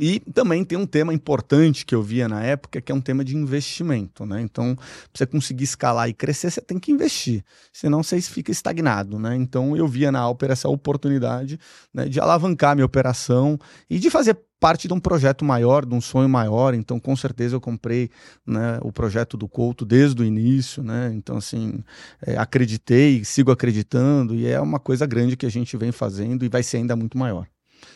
[0.01, 3.21] E também tem um tema importante que eu via na época, que é um tema
[3.21, 4.39] de investimento, né?
[4.39, 9.19] Então, para você conseguir escalar e crescer, você tem que investir, senão você fica estagnado,
[9.19, 9.35] né?
[9.35, 11.59] Então, eu via na Alper essa oportunidade
[11.93, 13.59] né, de alavancar minha operação
[13.89, 16.73] e de fazer parte de um projeto maior, de um sonho maior.
[16.73, 18.09] Então, com certeza, eu comprei
[18.47, 21.11] né, o projeto do Couto desde o início, né?
[21.13, 21.83] Então, assim,
[22.25, 26.47] é, acreditei, sigo acreditando e é uma coisa grande que a gente vem fazendo e
[26.47, 27.45] vai ser ainda muito maior.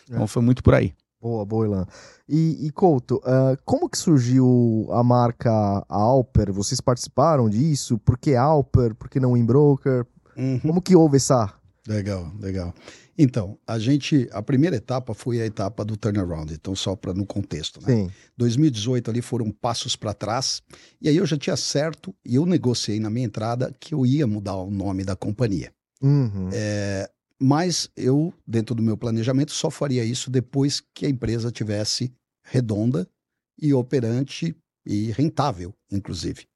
[0.10, 0.94] Então, foi muito por aí.
[1.24, 1.88] Boa, boa, Ilan.
[2.28, 5.50] E, e Couto, ah, como que surgiu a marca
[5.88, 6.52] Alper?
[6.52, 7.98] Vocês participaram disso?
[7.98, 8.94] Por que Alper?
[8.94, 10.06] Por que não Inbroker?
[10.36, 10.60] Uhum.
[10.60, 11.54] Como que houve essa...
[11.88, 12.74] Legal, legal.
[13.18, 17.26] Então, a gente, a primeira etapa foi a etapa do turnaround, então só para no
[17.26, 17.88] contexto, né?
[17.88, 18.12] Sim.
[18.38, 20.62] 2018 ali foram passos para trás,
[21.02, 24.26] e aí eu já tinha certo, e eu negociei na minha entrada que eu ia
[24.26, 25.72] mudar o nome da companhia.
[26.02, 26.50] Uhum.
[26.52, 27.10] É,
[27.46, 33.06] mas eu, dentro do meu planejamento, só faria isso depois que a empresa tivesse redonda
[33.62, 36.48] e operante e rentável, inclusive.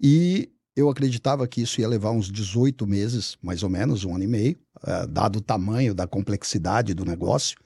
[0.00, 4.22] E eu acreditava que isso ia levar uns 18 meses, mais ou menos, um ano
[4.22, 7.58] e meio, uh, dado o tamanho da complexidade do negócio.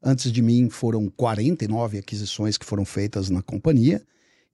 [0.00, 4.00] Antes de mim foram 49 aquisições que foram feitas na companhia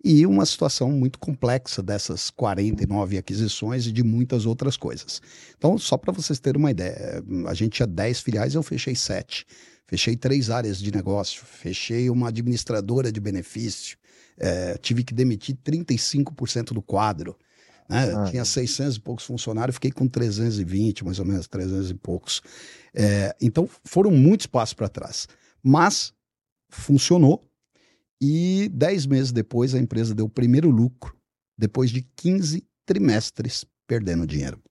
[0.05, 5.23] e uma situação muito complexa dessas 49 aquisições e de muitas outras coisas.
[5.57, 9.47] Então, só para vocês terem uma ideia, a gente tinha 10 filiais, eu fechei 7.
[9.87, 13.99] Fechei três áreas de negócio, fechei uma administradora de benefício,
[14.39, 17.37] é, tive que demitir 35% do quadro.
[17.89, 18.11] Né?
[18.17, 18.25] Ah.
[18.31, 22.41] Tinha 600 e poucos funcionários, fiquei com 320, mais ou menos, 300 e poucos.
[22.95, 25.29] É, então, foram muitos passos para trás.
[25.63, 26.15] Mas
[26.71, 27.47] funcionou.
[28.25, 31.13] E 10 meses depois, a empresa deu o primeiro lucro,
[31.59, 34.63] depois de 15 trimestres perdendo dinheiro.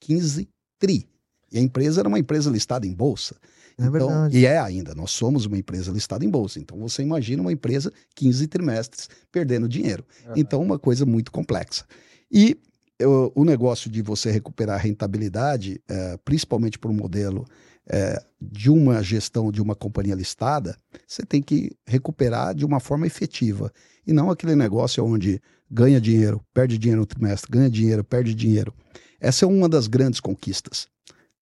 [0.00, 0.48] 15
[0.80, 1.06] tri.
[1.52, 3.36] E a empresa era uma empresa listada em bolsa.
[3.78, 4.36] É então, verdade.
[4.36, 6.58] E é ainda, nós somos uma empresa listada em bolsa.
[6.58, 10.04] Então você imagina uma empresa 15 trimestres perdendo dinheiro.
[10.26, 10.32] Uhum.
[10.34, 11.84] Então, uma coisa muito complexa.
[12.32, 12.58] E
[12.98, 17.46] eu, o negócio de você recuperar a rentabilidade, é, principalmente para o modelo
[17.90, 23.06] é, de uma gestão de uma companhia listada, você tem que recuperar de uma forma
[23.06, 23.72] efetiva.
[24.06, 25.40] E não aquele negócio onde
[25.70, 28.74] ganha dinheiro, perde dinheiro no trimestre, ganha dinheiro, perde dinheiro.
[29.20, 30.86] Essa é uma das grandes conquistas.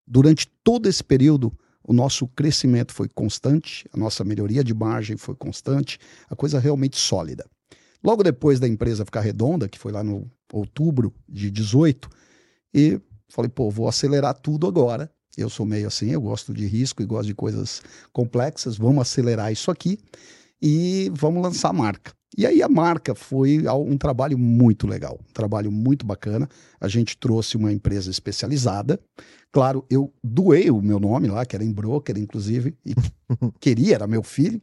[0.05, 1.51] Durante todo esse período,
[1.83, 5.99] o nosso crescimento foi constante, a nossa melhoria de margem foi constante,
[6.29, 7.45] a coisa realmente sólida.
[8.03, 12.09] Logo depois da empresa ficar redonda, que foi lá no outubro de 18,
[12.73, 12.99] e
[13.29, 15.11] falei, pô, vou acelerar tudo agora.
[15.37, 19.51] Eu sou meio assim, eu gosto de risco e gosto de coisas complexas, vamos acelerar
[19.51, 19.97] isso aqui
[20.61, 22.11] e vamos lançar a marca.
[22.37, 26.47] E aí a marca foi um trabalho muito legal, um trabalho muito bacana.
[26.79, 28.99] A gente trouxe uma empresa especializada.
[29.51, 32.95] Claro, eu doei o meu nome lá, que era em broker, inclusive, e
[33.59, 34.61] queria, era meu filho.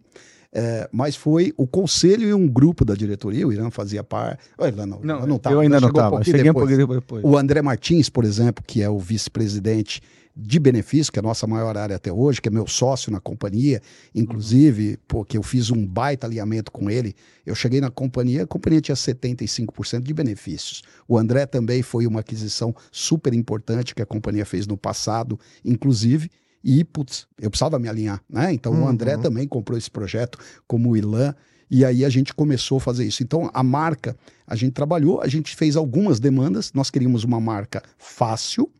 [0.50, 4.42] É, mas foi o conselho e um grupo da diretoria, o Irã fazia parte.
[4.59, 6.16] O Irã não, não, não tava, eu ainda não estava.
[6.16, 6.64] Um Cheguei depois.
[6.64, 7.22] um pouquinho depois.
[7.22, 10.00] O André Martins, por exemplo, que é o vice-presidente
[10.40, 13.18] de benefício, que é a nossa maior área até hoje, que é meu sócio na
[13.18, 13.83] companhia,
[14.14, 17.12] inclusive, porque eu fiz um baita alinhamento com ele.
[17.44, 20.83] Eu cheguei na companhia, a companhia tinha 75% de benefícios.
[21.09, 26.31] O André também foi uma aquisição super importante que a companhia fez no passado, inclusive.
[26.62, 28.53] E, putz, eu precisava me alinhar, né?
[28.53, 28.85] Então uhum.
[28.85, 29.22] o André uhum.
[29.22, 31.35] também comprou esse projeto, como o Ilan,
[31.68, 33.24] e aí a gente começou a fazer isso.
[33.24, 37.83] Então a marca, a gente trabalhou, a gente fez algumas demandas, nós queríamos uma marca
[37.98, 38.70] fácil,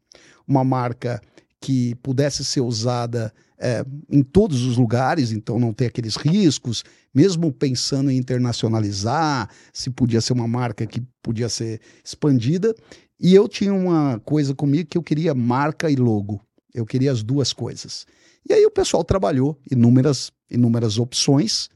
[0.47, 1.21] uma marca
[1.61, 7.53] que pudesse ser usada é, em todos os lugares, então não ter aqueles riscos, mesmo
[7.53, 12.75] pensando em internacionalizar, se podia ser uma marca que podia ser expandida.
[13.21, 16.41] E eu tinha uma coisa comigo que eu queria marca e logo.
[16.73, 18.07] Eu queria as duas coisas.
[18.49, 21.69] E aí o pessoal trabalhou inúmeras, inúmeras opções,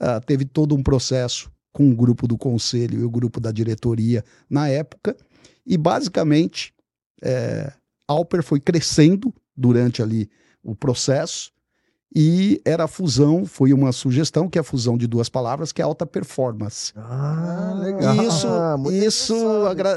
[0.00, 4.24] uh, teve todo um processo com o grupo do conselho e o grupo da diretoria
[4.48, 5.14] na época,
[5.66, 6.72] e basicamente
[7.22, 7.72] é,
[8.08, 10.28] Alper foi crescendo durante ali
[10.62, 11.52] o processo,
[12.14, 15.82] e era a fusão, foi uma sugestão que é a fusão de duas palavras, que
[15.82, 16.92] é alta performance.
[16.96, 18.14] Ah, legal.
[18.16, 19.34] E isso, ah, isso,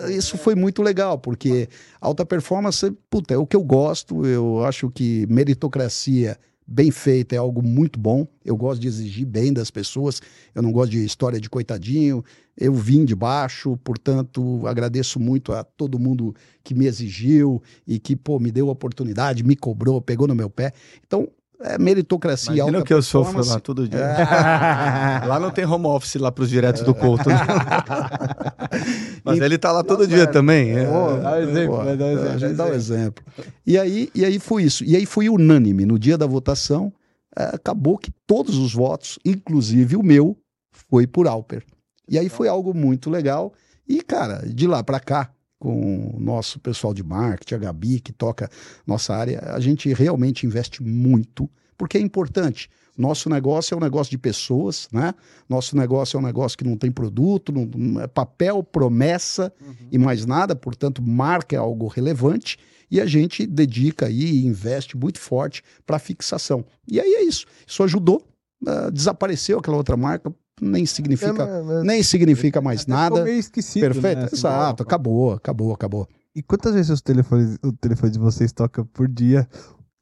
[0.09, 1.69] isso foi muito legal, porque
[2.01, 6.37] alta performance, puta, é o que eu gosto, eu acho que meritocracia
[6.71, 8.25] bem feita é algo muito bom.
[8.43, 10.21] Eu gosto de exigir bem das pessoas.
[10.55, 12.23] Eu não gosto de história de coitadinho.
[12.57, 18.15] Eu vim de baixo, portanto, agradeço muito a todo mundo que me exigiu e que,
[18.15, 20.73] pô, me deu a oportunidade, me cobrou, pegou no meu pé.
[21.05, 21.27] Então,
[21.63, 23.99] é meritocracia Imagina alta que eu sofro lá todo dia.
[23.99, 25.25] É.
[25.25, 27.29] lá não tem home office lá para os diretos do Couto.
[27.29, 27.35] Né?
[29.23, 30.71] Mas e, ele tá lá todo dia é, também.
[30.71, 30.85] É.
[30.85, 32.29] dá um exemplo, pô, um exemplo.
[32.29, 33.23] A gente dá um exemplo.
[33.65, 34.83] E aí, e aí foi isso.
[34.83, 35.85] E aí foi unânime.
[35.85, 36.91] No dia da votação,
[37.37, 40.37] é, acabou que todos os votos, inclusive o meu,
[40.71, 41.63] foi por Alper.
[42.09, 43.53] E aí foi algo muito legal.
[43.87, 48.11] E, cara, de lá para cá, com o nosso pessoal de marketing, a Gabi, que
[48.11, 48.49] toca
[48.85, 51.47] nossa área, a gente realmente investe muito,
[51.77, 52.67] porque é importante.
[52.97, 55.13] Nosso negócio é um negócio de pessoas, né?
[55.47, 59.75] Nosso negócio é um negócio que não tem produto, não, não é papel, promessa uhum.
[59.91, 62.57] e mais nada, portanto, marca é algo relevante
[62.89, 66.65] e a gente dedica aí e investe muito forte para fixação.
[66.87, 67.45] E aí é isso.
[67.67, 68.25] Isso ajudou.
[68.63, 73.23] Uh, desapareceu aquela outra marca, nem significa, é, mas, nem significa mais nada.
[73.23, 74.29] Meio esquecido, Perfeito, né?
[74.31, 76.07] exato, acabou, acabou, acabou.
[76.35, 79.47] E quantas vezes os telefones, o telefone de vocês toca por dia?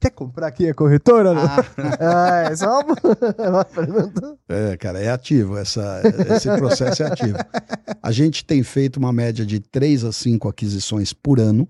[0.00, 1.34] Quer comprar aqui a corretora?
[1.34, 1.42] não?
[2.00, 2.80] Ah, é só
[3.48, 4.38] uma pergunta.
[4.48, 5.58] É, cara, é ativo.
[5.58, 6.02] Essa,
[6.34, 7.36] esse processo é ativo.
[8.02, 11.68] A gente tem feito uma média de 3 a 5 aquisições por ano.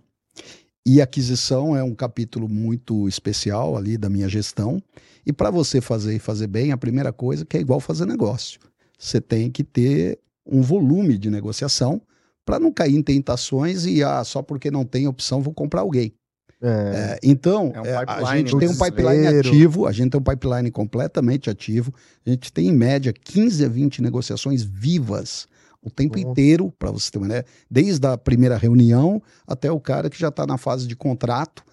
[0.87, 4.81] E aquisição é um capítulo muito especial ali da minha gestão.
[5.27, 8.61] E para você fazer e fazer bem, a primeira coisa que é igual fazer negócio.
[9.01, 12.03] Você tem que ter um volume de negociação
[12.45, 16.13] para não cair em tentações e ah, só porque não tem opção vou comprar alguém.
[16.63, 16.69] É,
[17.17, 19.49] É, então, É um é, a gente tem um pipeline desespero.
[19.49, 21.95] ativo, a gente tem um pipeline completamente ativo.
[22.27, 25.49] A gente tem, em média, 15 a 20 negociações vivas
[25.83, 30.11] o tempo inteiro, para você ter uma ideia, desde a primeira reunião até o cara
[30.11, 31.65] que já está na fase de contrato.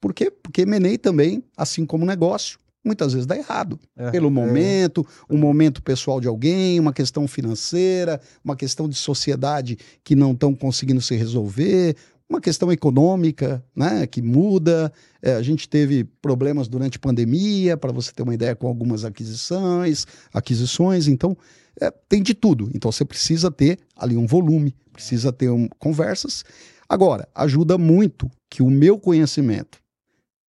[0.00, 0.30] Por quê?
[0.30, 3.78] Porque M&A também, assim como negócio, muitas vezes dá errado.
[3.96, 4.10] É.
[4.10, 10.14] Pelo momento, um momento pessoal de alguém, uma questão financeira, uma questão de sociedade que
[10.14, 11.96] não estão conseguindo se resolver,
[12.28, 14.92] uma questão econômica, né, que muda.
[15.22, 19.04] É, a gente teve problemas durante a pandemia, para você ter uma ideia, com algumas
[19.04, 21.08] aquisições, aquisições.
[21.08, 21.36] Então,
[21.80, 22.70] é, tem de tudo.
[22.74, 26.44] Então, você precisa ter ali um volume, precisa ter um, conversas.
[26.88, 29.78] Agora, ajuda muito que o meu conhecimento,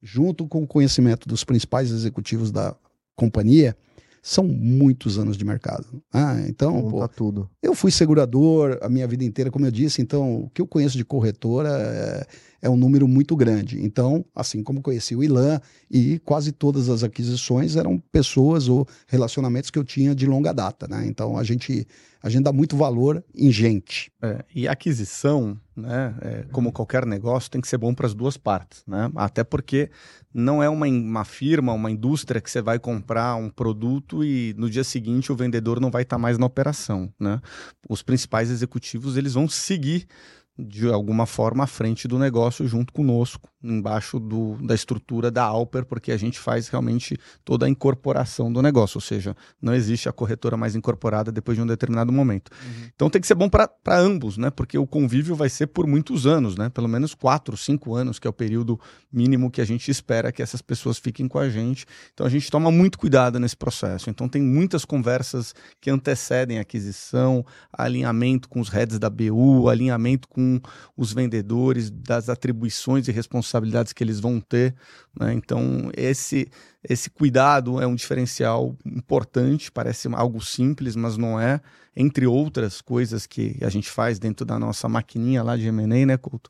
[0.02, 2.76] junto com o conhecimento dos principais executivos da
[3.16, 3.76] companhia,
[4.22, 6.04] são muitos anos de mercado.
[6.14, 7.50] Ah, então, pô, tudo.
[7.64, 10.98] eu fui segurador a minha vida inteira, como eu disse, então o que eu conheço
[10.98, 12.28] de corretora é,
[12.62, 13.84] é um número muito grande.
[13.84, 19.70] Então, assim como conheci o Ilan e quase todas as aquisições eram pessoas ou relacionamentos
[19.70, 21.06] que eu tinha de longa data, né?
[21.08, 21.88] Então a gente
[22.22, 24.12] a gente dá muito valor em gente.
[24.22, 28.36] É, e aquisição, né, é, como qualquer negócio, tem que ser bom para as duas
[28.36, 29.10] partes, né?
[29.16, 29.90] Até porque
[30.34, 34.70] não é uma, uma firma, uma indústria que você vai comprar um produto e no
[34.70, 37.40] dia seguinte o vendedor não vai estar mais na operação, né?
[37.88, 40.08] Os principais executivos eles vão seguir
[40.58, 45.86] de alguma forma à frente do negócio junto conosco, embaixo do, da estrutura da Alper,
[45.86, 50.14] porque a gente faz realmente toda a incorporação do negócio, ou seja, não existe a
[50.14, 52.52] corretora mais incorporada depois de um determinado momento.
[52.96, 54.52] Então tem que ser bom para ambos, né?
[54.52, 56.70] Porque o convívio vai ser por muitos anos, né?
[56.70, 58.80] Pelo menos quatro, cinco anos, que é o período
[59.12, 61.86] mínimo que a gente espera que essas pessoas fiquem com a gente.
[62.14, 64.10] Então a gente toma muito cuidado nesse processo.
[64.10, 67.44] Então tem muitas conversas que antecedem a aquisição,
[67.74, 70.60] alinhamento com os heads da BU, alinhamento com
[70.96, 73.47] os vendedores, das atribuições e responsabilidades
[73.94, 74.76] que eles vão ter.
[75.20, 75.34] Né?
[75.34, 76.50] Então esse
[76.90, 81.60] esse cuidado é um diferencial importante, parece algo simples, mas não é.
[81.96, 86.16] Entre outras coisas que a gente faz dentro da nossa maquininha lá de M&A, né,
[86.16, 86.50] Couto?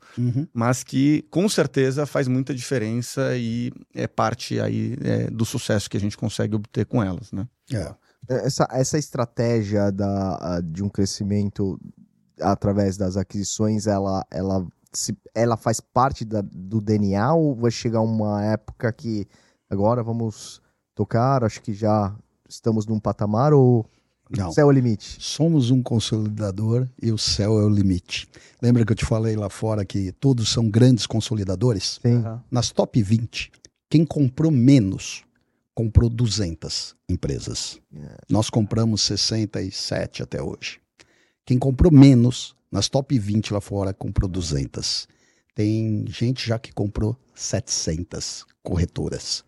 [0.52, 5.96] Mas que com certeza faz muita diferença e é parte aí é, do sucesso que
[5.96, 7.48] a gente consegue obter com elas, né?
[7.72, 7.94] É.
[8.28, 11.80] Essa, essa estratégia da, de um crescimento
[12.40, 18.00] através das aquisições, ela, ela, se, ela faz parte da- do DNA ou vai chegar
[18.00, 19.26] uma época que
[19.68, 20.60] agora vamos
[20.94, 22.14] tocar, acho que já
[22.48, 23.86] estamos num patamar ou
[24.30, 24.50] Não.
[24.52, 25.16] céu é o limite?
[25.20, 28.28] Somos um consolidador e o céu é o limite.
[28.60, 31.98] Lembra que eu te falei lá fora que todos são grandes consolidadores?
[32.02, 32.24] Sim.
[32.50, 33.52] Nas top 20,
[33.90, 35.24] quem comprou menos
[35.74, 37.78] comprou 200 empresas.
[38.28, 40.80] Nós compramos 67 até hoje.
[41.46, 45.08] Quem comprou menos nas top 20 lá fora comprou 200.
[45.54, 49.44] Tem gente já que comprou 700 corretoras.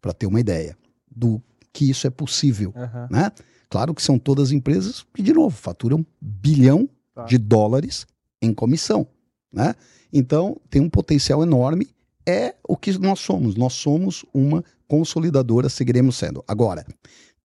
[0.00, 0.76] Para ter uma ideia
[1.10, 1.40] do
[1.72, 3.08] que isso é possível Aham.
[3.10, 3.30] né?
[3.68, 7.24] Claro que são todas empresas que, de novo, faturam bilhão Tá.
[7.24, 8.06] de dólares
[8.40, 9.06] em comissão,
[9.52, 9.74] né?
[10.10, 11.90] Então, tem um potencial enorme.
[12.26, 13.54] É o que nós somos.
[13.54, 16.42] Nós somos uma consolidadora, seguiremos sendo.
[16.48, 16.86] Agora,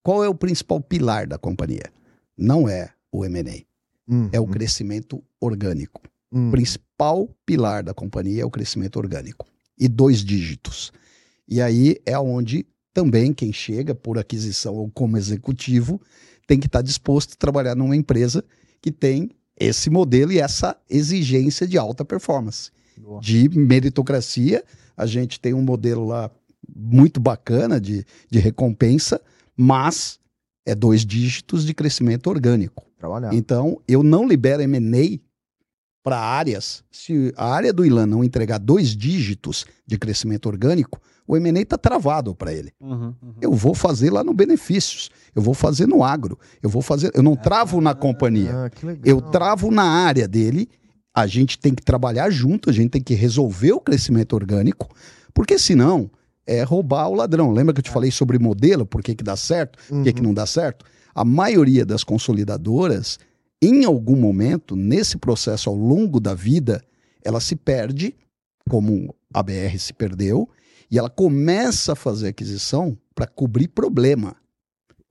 [0.02, 1.92] qual é o principal pilar da companhia?
[2.38, 3.62] Não é o M&A,
[4.08, 6.02] Hum, é o crescimento orgânico.
[6.32, 6.48] hum.
[6.48, 9.46] O principal pilar da companhia é o crescimento orgânico.
[9.78, 10.92] E dois dígitos.
[11.48, 16.02] E aí é onde também quem chega por aquisição ou como executivo
[16.48, 18.44] tem que estar disposto a trabalhar numa empresa
[18.82, 22.72] que tem esse modelo e essa exigência de alta performance.
[22.98, 23.22] Boa.
[23.22, 24.64] De meritocracia,
[24.96, 26.32] a gente tem um modelo lá
[26.76, 29.22] muito bacana de, de recompensa,
[29.56, 30.20] mas
[30.68, 32.86] é dois dígitos de crescimento orgânico.
[33.00, 33.34] Trabalhar.
[33.34, 35.18] Então, eu não libero M&A
[36.04, 36.84] para áreas.
[36.92, 41.78] Se a área do Ilan não entregar dois dígitos de crescimento orgânico, o M&A está
[41.78, 42.74] travado para ele.
[42.82, 43.34] Uhum, uhum.
[43.40, 47.24] Eu vou fazer lá no benefícios, eu vou fazer no agro, eu vou fazer, eu
[47.24, 48.66] não travo na companhia.
[48.66, 49.04] Ah, que legal.
[49.06, 50.70] Eu travo na área dele.
[51.16, 54.88] A gente tem que trabalhar junto, a gente tem que resolver o crescimento orgânico,
[55.34, 56.12] porque senão
[56.48, 57.52] é roubar o ladrão.
[57.52, 60.22] Lembra que eu te falei sobre modelo, por que, que dá certo, por que, que
[60.22, 60.28] Uhum.
[60.28, 60.86] não dá certo?
[61.14, 63.20] A maioria das consolidadoras,
[63.62, 66.82] em algum momento, nesse processo ao longo da vida,
[67.24, 68.16] ela se perde,
[68.70, 70.50] como a BR se perdeu,
[70.90, 74.38] E ela começa a fazer aquisição para cobrir problema.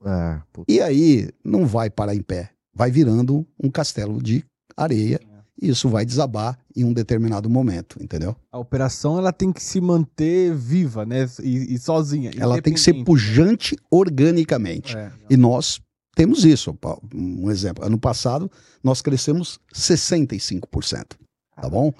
[0.03, 0.73] É, puta.
[0.73, 4.43] E aí não vai parar em pé, vai virando um castelo de
[4.75, 5.21] areia
[5.61, 8.37] e isso vai desabar em um determinado momento, entendeu?
[8.53, 11.29] A operação ela tem que se manter viva, né?
[11.43, 12.31] E, e sozinha.
[12.37, 14.97] Ela tem que ser pujante organicamente.
[14.97, 15.11] É.
[15.31, 15.81] E nós
[16.15, 16.77] temos isso.
[17.15, 18.51] Um exemplo, ano passado
[18.83, 21.17] nós crescemos 65%,
[21.61, 21.93] tá bom?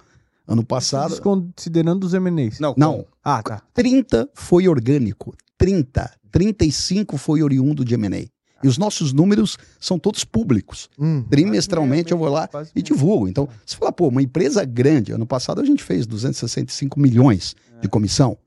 [0.49, 2.61] Ano passado, Desconsiderando os M&As.
[2.61, 3.63] Não, não, Ah, tá.
[3.75, 8.27] 30 foi orgânico, 30, 35 foi oriundo de M&A.
[8.63, 10.89] E os nossos números são todos públicos.
[10.99, 11.23] Hum.
[11.29, 13.29] Trimestralmente eu vou lá e divulgo.
[13.29, 17.89] Então, você fala, pô, uma empresa grande, ano passado a gente fez 265 milhões de
[17.89, 18.39] comissão.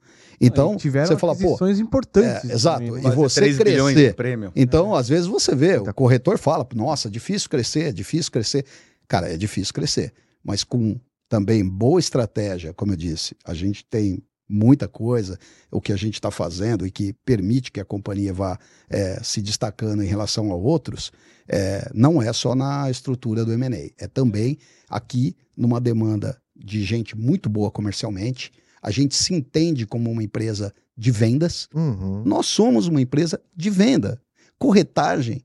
[0.42, 0.76] Então, É.
[0.76, 2.50] E tiveram você fala, pô, importantes.
[2.50, 2.80] é, exato.
[2.80, 3.02] também, E né?
[3.02, 4.16] Quase você 3 bilhões de crescer.
[4.16, 4.52] prêmio.
[4.56, 8.66] Então, às vezes você vê, o corretor fala, nossa, difícil crescer, é difícil crescer.
[9.08, 10.14] Cara, é difícil crescer.
[10.44, 15.38] Mas com também boa estratégia, como eu disse, a gente tem muita coisa,
[15.70, 18.58] o que a gente está fazendo e que permite que a companhia vá
[18.90, 21.12] é, se destacando em relação a outros,
[21.48, 24.58] é, não é só na estrutura do M&A, é também
[24.90, 30.74] aqui numa demanda de gente muito boa comercialmente, a gente se entende como uma empresa
[30.98, 32.24] de vendas, Uhum.
[32.26, 34.20] nós somos uma empresa de venda.
[34.58, 35.42] Corretagem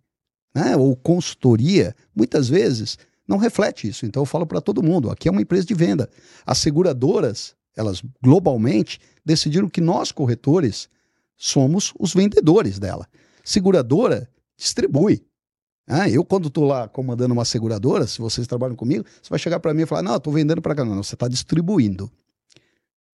[0.54, 2.96] né, ou consultoria, muitas vezes,
[3.26, 4.06] não reflete isso.
[4.06, 6.08] Então eu falo para todo mundo: aqui é uma empresa de venda.
[6.46, 10.88] As seguradoras, elas globalmente decidiram que nós, corretores,
[11.36, 13.08] somos os vendedores dela.
[13.42, 15.24] Seguradora distribui.
[15.86, 19.60] Ah, eu, quando estou lá comandando uma seguradora, se vocês trabalham comigo, você vai chegar
[19.60, 20.84] para mim e falar: Não, estou vendendo para cá.
[20.84, 22.10] Não, você está distribuindo.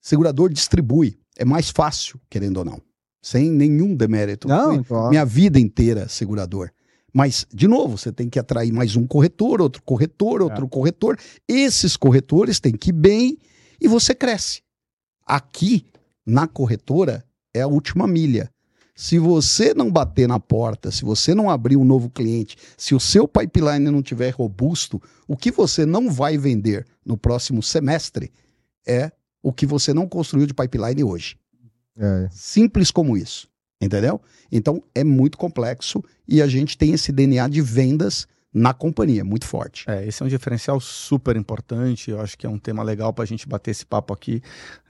[0.00, 1.18] Segurador distribui.
[1.36, 2.80] É mais fácil, querendo ou não.
[3.20, 4.46] Sem nenhum demérito.
[4.46, 6.70] Não, Ó, minha vida inteira segurador.
[7.12, 11.18] Mas, de novo, você tem que atrair mais um corretor, outro corretor, outro corretor.
[11.48, 13.36] Esses corretores têm que ir bem
[13.80, 14.62] e você cresce.
[15.26, 15.86] Aqui,
[16.26, 17.24] na corretora,
[17.54, 18.50] é a última milha.
[18.94, 23.00] Se você não bater na porta, se você não abrir um novo cliente, se o
[23.00, 28.30] seu pipeline não tiver robusto, o que você não vai vender no próximo semestre
[28.86, 29.10] é
[29.42, 31.38] o que você não construiu de pipeline hoje.
[31.96, 32.28] é.
[32.30, 33.48] Simples como isso.
[33.80, 34.20] Entendeu?
[34.52, 39.46] Então é muito complexo e a gente tem esse DNA de vendas na companhia, muito
[39.46, 39.88] forte.
[39.88, 42.10] É, esse é um diferencial super importante.
[42.10, 44.42] Eu acho que é um tema legal para a gente bater esse papo aqui.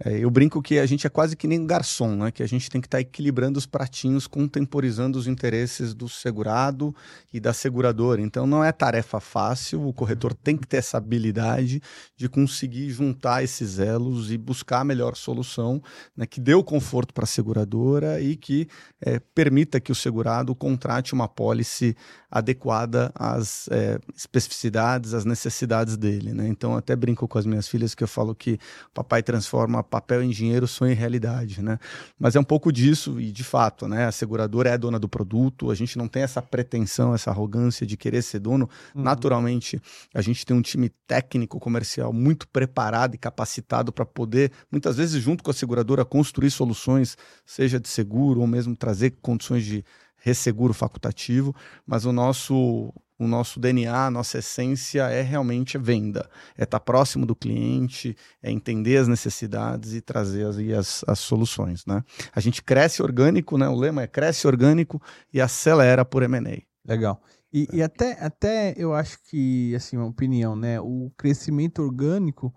[0.03, 2.31] É, eu brinco que a gente é quase que nem um garçom, né?
[2.31, 6.95] Que a gente tem que estar equilibrando os pratinhos, contemporizando os interesses do segurado
[7.31, 8.23] e da seguradora.
[8.23, 9.87] Então não é tarefa fácil.
[9.87, 11.83] O corretor tem que ter essa habilidade
[12.17, 15.83] de conseguir juntar esses elos e buscar a melhor solução,
[16.17, 16.25] né?
[16.25, 18.67] Que dê o conforto para a seguradora e que
[19.03, 21.95] é, permita que o segurado contrate uma pólice
[22.31, 26.33] adequada às é, especificidades, às necessidades dele.
[26.33, 26.49] Né?
[26.49, 28.59] Então, até brinco com as minhas filhas que eu falo que
[28.93, 31.63] papai transforma papel em dinheiro, sonho em realidade.
[31.63, 31.79] Né?
[32.19, 34.07] Mas é um pouco disso, e de fato, né?
[34.07, 37.97] a seguradora é dona do produto, a gente não tem essa pretensão, essa arrogância de
[37.97, 38.69] querer ser dono.
[38.95, 39.03] Uhum.
[39.03, 39.81] Naturalmente,
[40.15, 45.23] a gente tem um time técnico comercial muito preparado e capacitado para poder, muitas vezes,
[45.23, 49.85] junto com a seguradora, construir soluções, seja de seguro ou mesmo trazer condições de
[50.21, 51.55] resseguro facultativo,
[51.87, 57.27] mas o nosso o nosso DNA, a nossa essência é realmente venda, é estar próximo
[57.27, 62.03] do cliente, é entender as necessidades e trazer as, as, as soluções, né?
[62.35, 63.69] A gente cresce orgânico, né?
[63.69, 65.01] O lema é cresce orgânico
[65.33, 66.63] e acelera por M&A.
[66.83, 67.23] Legal.
[67.53, 70.81] E, e até, até eu acho que, assim, uma opinião, né?
[70.81, 72.55] O crescimento orgânico,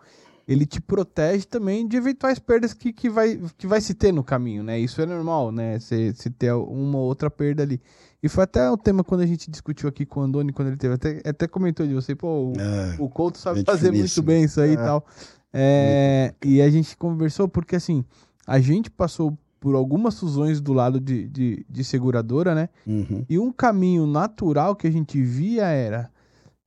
[0.48, 4.24] ele te protege também de eventuais perdas que, que, vai, que vai se ter no
[4.24, 4.80] caminho, né?
[4.80, 5.78] Isso é normal, né?
[5.80, 7.82] Se, se ter uma ou outra perda ali.
[8.24, 10.78] E foi até o tema quando a gente discutiu aqui com o Andoni, quando ele
[10.78, 10.94] teve.
[10.94, 14.46] Até, até comentou de você, pô, o, É, o Couto sabe gente fazer muito bem
[14.46, 14.78] isso aí e É.
[14.78, 15.06] tal.
[15.52, 18.06] É, e a gente conversou porque, assim,
[18.48, 22.70] a gente passou por algumas fusões do lado de, de, de seguradora, né?
[22.88, 23.26] uhum.
[23.30, 26.10] E um caminho natural que a gente via era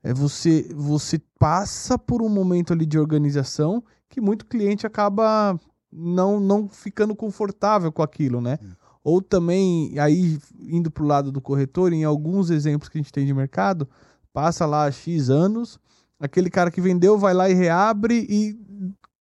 [0.03, 5.59] é você você passa por um momento ali de organização que muito cliente acaba
[5.93, 8.59] não não ficando confortável com aquilo, né?
[9.07, 13.25] Ou também aí indo pro lado do corretor, em alguns exemplos que a gente tem
[13.25, 13.89] de mercado,
[14.33, 15.79] passa lá X anos,
[16.19, 18.59] aquele cara que vendeu vai lá e reabre e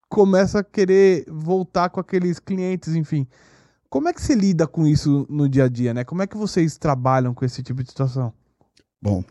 [0.09, 3.27] começa a querer voltar com aqueles clientes, enfim.
[3.87, 6.03] Como é que você lida com isso no dia a dia, né?
[6.03, 8.33] Como é que vocês trabalham com esse tipo de situação?
[8.99, 9.23] Bom,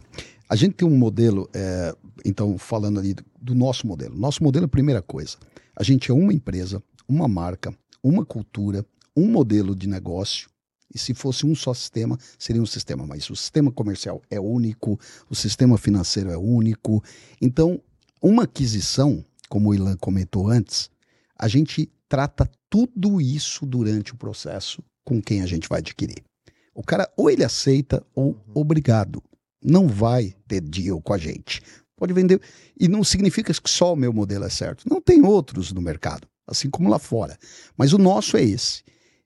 [0.49, 1.93] a gente tem um modelo, é,
[2.25, 4.17] então, falando ali do, do nosso modelo.
[4.17, 5.37] Nosso modelo é a primeira coisa.
[5.77, 8.87] A gente é uma empresa, uma marca, uma cultura,
[9.17, 10.49] um modelo de negócio.
[10.95, 13.07] E se fosse um só sistema, seria um sistema.
[13.07, 14.99] Mas o sistema comercial é único,
[15.29, 17.03] o sistema financeiro é único.
[17.41, 17.81] Então,
[18.23, 20.91] uma aquisição, como o Ilan comentou antes,
[21.39, 26.23] a gente trata tudo isso durante o processo com quem a gente vai adquirir.
[26.75, 29.23] O cara ou ele aceita ou obrigado.
[29.63, 31.63] Não vai ter deal com a gente.
[31.97, 32.41] Pode vender.
[32.79, 34.89] E não significa que só o meu modelo é certo.
[34.89, 37.39] Não tem outros no mercado, assim como lá fora.
[37.77, 38.83] Mas o nosso é esse.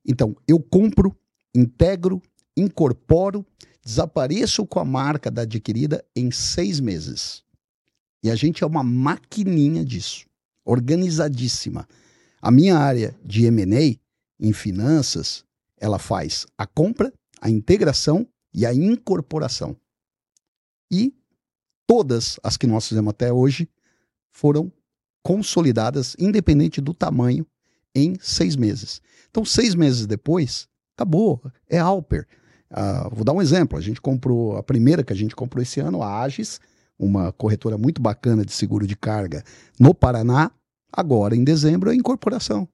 [0.09, 1.15] Então, eu compro,
[1.55, 2.23] integro,
[2.57, 3.45] incorporo,
[3.85, 7.45] desapareço com a marca da adquirida em seis meses.
[8.23, 10.27] E a gente é uma maquininha disso,
[10.65, 11.87] organizadíssima.
[12.41, 13.99] A minha área de M&A
[14.41, 15.45] em finanças,
[15.77, 19.77] ela faz a compra, a integração e a incorporação.
[20.91, 21.15] E
[21.87, 23.69] todas as que nós fizemos até hoje
[24.31, 24.73] foram
[25.23, 27.47] consolidadas, independente do tamanho,
[27.95, 29.03] em seis meses.
[29.31, 32.27] Então, seis meses depois, acabou, é Alper.
[32.71, 35.81] Uh, vou dar um exemplo: a gente comprou, a primeira que a gente comprou esse
[35.81, 36.61] ano, a Agis,
[36.99, 39.43] uma corretora muito bacana de seguro de carga
[39.79, 40.51] no Paraná.
[40.93, 42.69] Agora, em dezembro, é incorporação.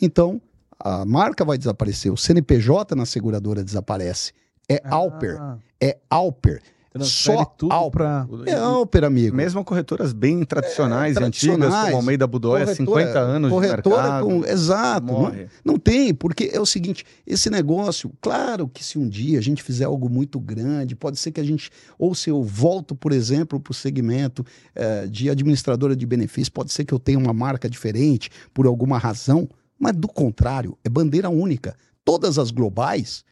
[0.00, 0.40] Então,
[0.78, 4.32] a marca vai desaparecer, o CNPJ na seguradora desaparece.
[4.68, 4.94] É ah.
[4.94, 5.38] Alper.
[5.80, 6.62] É Alper.
[6.98, 8.06] Só tudo Alper.
[8.46, 9.36] É Alper, amigo.
[9.36, 14.02] Mesmo corretoras bem tradicionais é, tradicionais, antigas, como Almeida Budói, há 50 anos corretora de
[14.02, 14.26] mercado.
[14.26, 15.06] Com, exato.
[15.06, 15.32] Não,
[15.64, 19.62] não, tem, porque é o seguinte, esse negócio, claro que se um dia a gente
[19.62, 23.60] fizer algo muito grande, pode ser que a gente, ou se eu volto, por exemplo,
[23.60, 27.68] para o segmento é, de administradora de benefícios, pode ser que eu tenha uma marca
[27.68, 31.74] diferente por alguma razão, mas do contrário, é bandeira única.
[32.04, 33.24] Todas as globais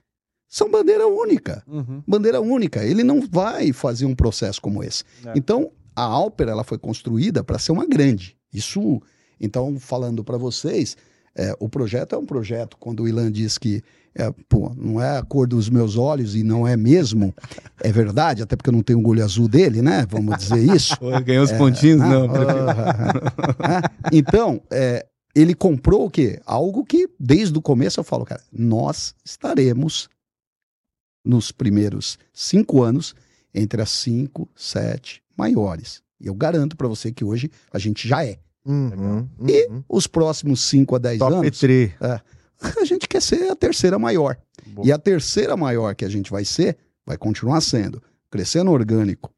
[0.49, 1.63] são bandeira única.
[1.67, 2.03] Uhum.
[2.07, 2.85] Bandeira única.
[2.85, 5.05] Ele não vai fazer um processo como esse.
[5.25, 5.33] É.
[5.37, 8.37] Então, a Alper ela foi construída para ser uma grande.
[8.53, 9.01] Isso,
[9.39, 10.97] então, falando para vocês,
[11.37, 12.77] é, o projeto é um projeto.
[12.79, 13.83] Quando o Ilan diz que
[14.15, 17.35] é, pô, não é a cor dos meus olhos e não é mesmo,
[17.81, 20.07] é verdade, até porque eu não tenho o olho azul dele, né?
[20.09, 20.97] Vamos dizer isso.
[21.25, 22.27] Ganhou os é, pontinhos, não.
[22.27, 22.35] não
[24.13, 26.41] então, é, ele comprou o quê?
[26.45, 30.09] Algo que, desde o começo, eu falo, cara, nós estaremos
[31.29, 33.15] nos primeiros cinco anos
[33.55, 36.03] entre as cinco, sete maiores.
[36.19, 38.39] E eu garanto para você que hoje a gente já é.
[38.65, 39.47] Uhum, uhum.
[39.47, 41.47] E os próximos cinco a dez anos.
[42.01, 42.21] É,
[42.81, 44.39] a gente quer ser a terceira maior.
[44.67, 44.89] Boa.
[44.89, 49.31] E a terceira maior que a gente vai ser, vai continuar sendo crescendo orgânico,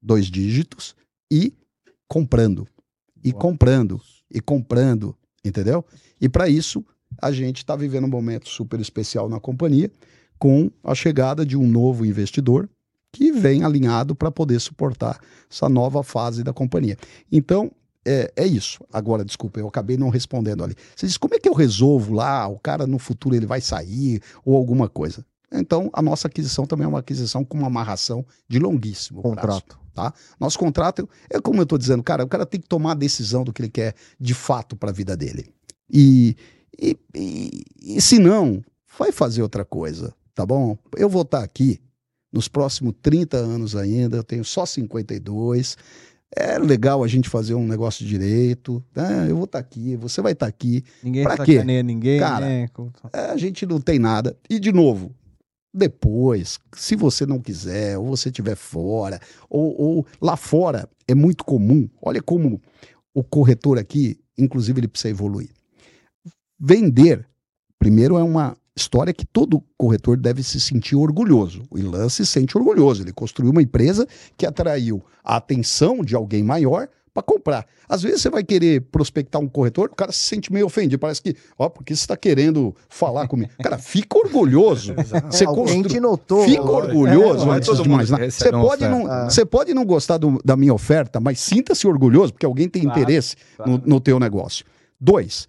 [0.00, 0.94] dois dígitos,
[1.30, 1.52] e
[2.08, 2.66] comprando.
[3.22, 3.42] E Boa.
[3.42, 4.00] comprando.
[4.30, 5.16] E comprando.
[5.44, 5.84] Entendeu?
[6.20, 6.84] E para isso,
[7.20, 9.90] a gente está vivendo um momento super especial na companhia,
[10.40, 12.68] com a chegada de um novo investidor
[13.12, 15.20] que vem alinhado para poder suportar
[15.50, 16.96] essa nova fase da companhia.
[17.30, 17.70] Então,
[18.04, 18.82] é, é, isso.
[18.90, 20.74] Agora, desculpa, eu acabei não respondendo ali.
[20.96, 22.48] Você diz, como é que eu resolvo lá?
[22.48, 25.24] O cara no futuro ele vai sair ou alguma coisa.
[25.52, 29.76] Então, a nossa aquisição também é uma aquisição com uma amarração de longuíssimo contrato.
[29.76, 30.14] Prazo, tá?
[30.38, 33.44] Nosso contrato é como eu estou dizendo, cara, o cara tem que tomar a decisão
[33.44, 35.52] do que ele quer de fato para a vida dele.
[35.92, 36.36] E,
[36.80, 38.62] e, e, e se não,
[38.96, 40.78] vai fazer outra coisa tá bom?
[40.96, 41.78] Eu vou estar aqui
[42.32, 45.76] nos próximos 30 anos ainda, eu tenho só 52.
[46.34, 48.82] É legal a gente fazer um negócio direito.
[48.94, 49.26] Né?
[49.28, 50.82] Eu vou estar aqui, você vai estar aqui.
[51.02, 51.62] Ninguém pra quê?
[51.82, 52.20] ninguém.
[52.20, 52.68] Cara, né?
[53.12, 54.34] É, a gente não tem nada.
[54.48, 55.14] E, de novo,
[55.74, 59.20] depois, se você não quiser, ou você estiver fora,
[59.50, 61.86] ou, ou lá fora, é muito comum.
[62.00, 62.62] Olha como
[63.12, 65.50] o corretor aqui, inclusive, ele precisa evoluir.
[66.58, 67.26] Vender,
[67.78, 71.62] primeiro, é uma história que todo corretor deve se sentir orgulhoso.
[71.70, 73.02] O Ilan se sente orgulhoso.
[73.02, 74.06] Ele construiu uma empresa
[74.36, 77.66] que atraiu a atenção de alguém maior para comprar.
[77.88, 81.20] Às vezes você vai querer prospectar um corretor, o cara se sente meio ofendido, parece
[81.20, 83.50] que, ó, porque você está querendo falar comigo.
[83.60, 84.94] Cara, fica orgulhoso.
[85.28, 86.44] você Alguém te notou.
[86.44, 88.30] Fica orgulhoso é, antes de mais nada.
[88.30, 89.28] Você pode, não, ah.
[89.28, 93.00] você pode não gostar do, da minha oferta, mas sinta-se orgulhoso, porque alguém tem claro,
[93.00, 93.72] interesse claro.
[93.72, 94.64] No, no teu negócio.
[95.00, 95.48] Dois,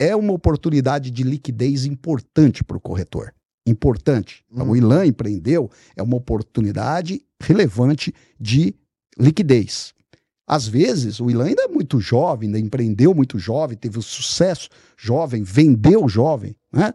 [0.00, 3.34] é uma oportunidade de liquidez importante para o corretor.
[3.66, 4.42] Importante.
[4.50, 4.72] Então, uhum.
[4.72, 8.74] O Ilan empreendeu, é uma oportunidade relevante de
[9.18, 9.92] liquidez.
[10.46, 14.70] Às vezes, o Ilan ainda é muito jovem, ainda empreendeu muito jovem, teve um sucesso
[14.96, 16.94] jovem, vendeu jovem, né?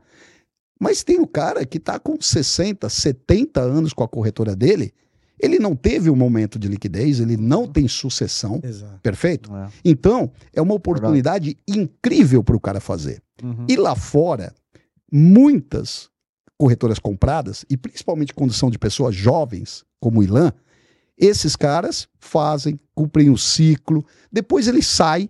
[0.78, 4.94] Mas tem o cara que está com 60, 70 anos com a corretora dele
[5.40, 7.72] ele não teve um momento de liquidez, ele não uhum.
[7.72, 8.60] tem sucessão.
[8.64, 9.00] Exato.
[9.02, 9.56] Perfeito?
[9.56, 9.68] É.
[9.84, 13.22] Então, é uma oportunidade incrível para o cara fazer.
[13.44, 13.66] Uhum.
[13.68, 14.54] E lá fora,
[15.12, 16.10] muitas
[16.58, 20.54] corretoras compradas, e principalmente condição de pessoas jovens, como o Ilan,
[21.18, 25.30] esses caras fazem, cumprem o ciclo, depois ele sai,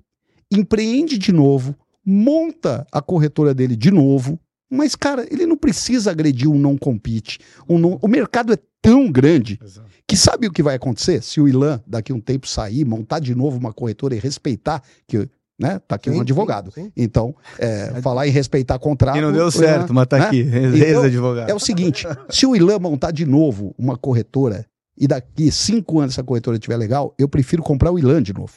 [0.52, 1.76] empreende de novo,
[2.06, 4.40] monta a corretora dele de novo,
[4.70, 7.40] mas, cara, ele não precisa agredir um não compete.
[7.68, 8.00] Um não...
[8.02, 9.88] O mercado é tão grande Exato.
[10.08, 11.22] que sabe o que vai acontecer?
[11.22, 14.82] Se o Ilan, daqui a um tempo, sair, montar de novo uma corretora e respeitar
[15.08, 15.80] que né?
[15.88, 16.72] Tá aqui Sim, um advogado.
[16.72, 16.92] sim, sim.
[16.98, 19.18] Então, é, falar em respeitar contrato.
[19.18, 20.26] E não deu certo, mas tá né?
[20.26, 20.44] aqui.
[20.46, 21.50] Então, Ex-advogado.
[21.50, 24.66] É o seguinte: se o Ilan montar de novo uma corretora
[24.98, 28.54] e daqui cinco anos essa corretora estiver legal, eu prefiro comprar o Ilan de novo.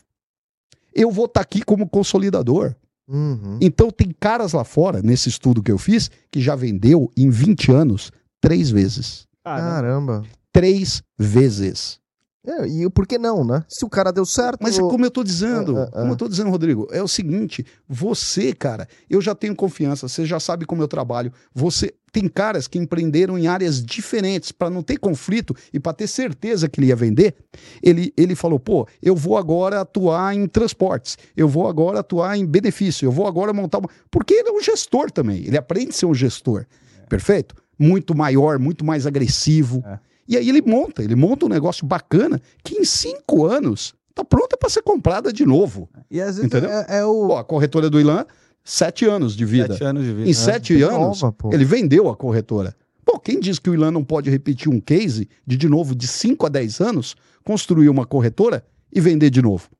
[0.92, 2.74] Eu vou estar aqui como consolidador.
[3.08, 3.58] Uhum.
[3.60, 7.72] Então tem caras lá fora, nesse estudo que eu fiz, que já vendeu em 20
[7.72, 9.26] anos três vezes.
[9.42, 10.22] Caramba.
[10.52, 11.98] Três vezes.
[12.46, 13.64] É, e por que não, né?
[13.68, 14.60] Se o cara deu certo.
[14.62, 16.00] Mas como eu tô dizendo, Ah, ah, ah.
[16.00, 20.24] como eu tô dizendo, Rodrigo, é o seguinte, você, cara, eu já tenho confiança, você
[20.24, 21.32] já sabe como eu trabalho.
[21.52, 26.06] Você tem caras que empreenderam em áreas diferentes para não ter conflito e para ter
[26.06, 27.34] certeza que ele ia vender.
[27.82, 32.46] Ele, ele falou: "Pô, eu vou agora atuar em transportes, eu vou agora atuar em
[32.46, 33.90] benefício, eu vou agora montar uma...
[34.10, 36.64] porque ele é um gestor também, ele aprende a ser um gestor.
[37.08, 37.54] Perfeito?
[37.78, 39.82] Muito maior, muito mais agressivo.
[39.86, 39.98] É.
[40.28, 44.58] E aí ele monta, ele monta um negócio bacana que em cinco anos tá pronta
[44.58, 45.88] para ser comprada de novo.
[46.10, 46.70] E às vezes Entendeu?
[46.70, 47.28] é, é o.
[47.28, 48.26] Pô, a corretora do Ilan,
[48.62, 49.72] sete anos de vida.
[49.72, 50.28] Sete anos de vida.
[50.28, 52.76] Em sete anos, nova, ele vendeu a corretora.
[53.06, 56.06] Pô, quem diz que o Ilan não pode repetir um case de, de novo, de
[56.06, 58.62] 5 a 10 anos, construir uma corretora
[58.92, 59.70] e vender de novo?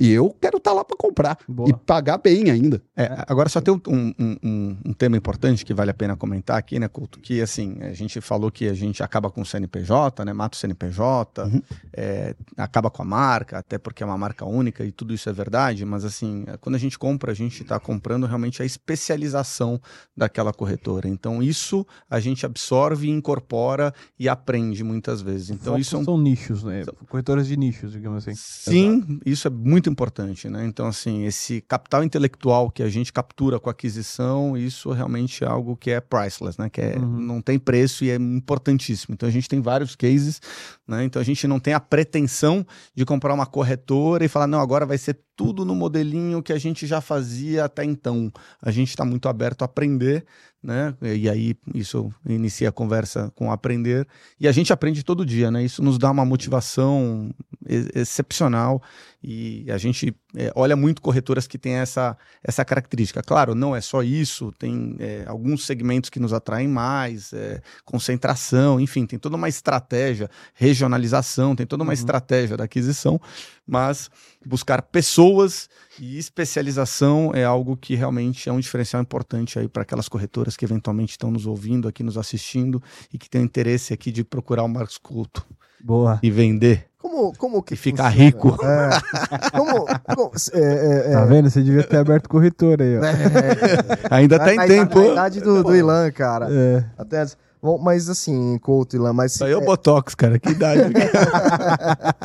[0.00, 1.68] E eu quero estar lá para comprar Boa.
[1.68, 2.82] e pagar bem ainda.
[2.96, 6.56] É, agora só tem um, um- um- um tema importante que vale a pena comentar
[6.56, 7.20] aqui, né, Couto?
[7.20, 10.32] Que assim, a gente falou que a gente acaba com o CNPJ, né?
[10.32, 11.62] Mata o CNPJ, Uhum.
[11.92, 15.32] é, acaba com a marca, até porque é uma marca única e tudo isso é
[15.32, 19.80] verdade, mas assim, quando a gente compra, a gente está comprando realmente a especialização
[20.16, 21.08] daquela corretora.
[21.08, 25.50] Então, isso a gente absorve, incorpora e aprende muitas vezes.
[25.50, 26.84] Então, Focos isso é um são nichos, né?
[27.08, 28.34] Corretoras de nichos, digamos assim.
[28.36, 30.64] Sim, isso é muito importante, né?
[30.64, 35.76] Então, assim, esse capital intelectual que a gente captura com aquisição, isso realmente é algo
[35.76, 36.70] que é priceless, né?
[36.70, 37.20] Que é, Uhum.
[37.20, 39.14] não tem preço e é importantíssimo.
[39.14, 40.40] Então, a gente tem vários cases,
[40.86, 41.04] né?
[41.04, 44.86] Então, a gente não tem a pretensão de comprar uma corretora e falar, não, agora
[44.86, 48.30] vai ser tudo no modelinho que a gente já fazia até então.
[48.60, 50.24] A gente está muito aberto a aprender,
[50.62, 50.94] né?
[51.00, 54.06] E aí, isso inicia a conversa com aprender.
[54.38, 55.64] E a gente aprende todo dia, né?
[55.64, 57.30] Isso nos dá uma motivação
[57.66, 58.82] ex- excepcional
[59.22, 63.22] e a gente é, olha muito corretoras que têm essa, essa característica.
[63.22, 68.80] Claro, não é só isso, tem é, alguns segmentos que nos atraem mais, é, concentração,
[68.80, 71.94] enfim, tem toda uma estratégia, regionalização, tem toda uma Uhum.
[71.94, 73.20] estratégia da aquisição,
[73.66, 74.10] mas
[74.44, 75.68] buscar pessoas
[75.98, 80.64] e especialização é algo que realmente é um diferencial importante aí para aquelas corretoras que
[80.64, 84.68] eventualmente estão nos ouvindo aqui, nos assistindo e que têm interesse aqui de procurar o
[84.68, 85.44] Marcos Couto
[85.82, 86.18] Boa.
[86.22, 88.24] e vender Como, como que e ficar funciona?
[88.24, 88.56] rico.
[88.62, 89.50] É.
[89.56, 91.26] Como, como- é, é, Tá é.
[91.26, 91.50] vendo?
[91.50, 93.00] Você devia ter aberto corretora aí, ó.
[94.14, 95.00] Ainda Na- tem na- tempo.
[95.00, 96.48] Na idade do, do Ilan, cara.
[96.50, 96.84] É.
[96.98, 97.24] Até,
[97.62, 100.38] bom, mas assim, Couto, Ilan, mas Isso aí é o Botox, cara.
[100.38, 100.92] Que idade.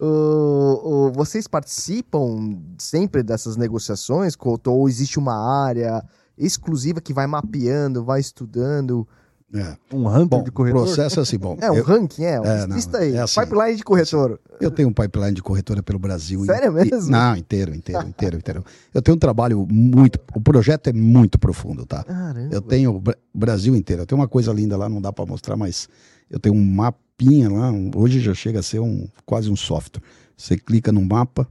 [0.00, 4.72] o, o- vocês participam sempre dessas negociações, Couto?
[4.72, 6.02] Ou existe uma área
[6.36, 9.06] exclusiva que vai mapeando, vai estudando?
[9.54, 9.76] É.
[9.94, 10.82] Um hunter Bom, de o corretor.
[10.84, 11.56] processo é assim, bom.
[11.62, 12.34] É um eu, ranking, é?
[12.34, 13.14] É, não, Lista aí.
[13.14, 13.40] é assim.
[13.40, 14.40] Pipeline de corretor.
[14.60, 16.44] eu tenho um pipeline de corretora pelo Brasil.
[16.44, 17.10] Sério e- mesmo?
[17.10, 18.64] não, inteiro, inteiro, inteiro, inteiro.
[18.92, 20.18] Eu tenho um trabalho muito.
[20.34, 22.02] O projeto é muito profundo, tá?
[22.02, 22.52] Caramba.
[22.52, 24.02] Eu tenho o Bra- Brasil inteiro.
[24.02, 25.88] Eu tenho uma coisa linda lá, não dá para mostrar, mas
[26.28, 27.70] eu tenho um mapinha lá.
[27.70, 30.02] um- hoje já chega a ser um quase um software.
[30.36, 31.46] Você clica no mapa,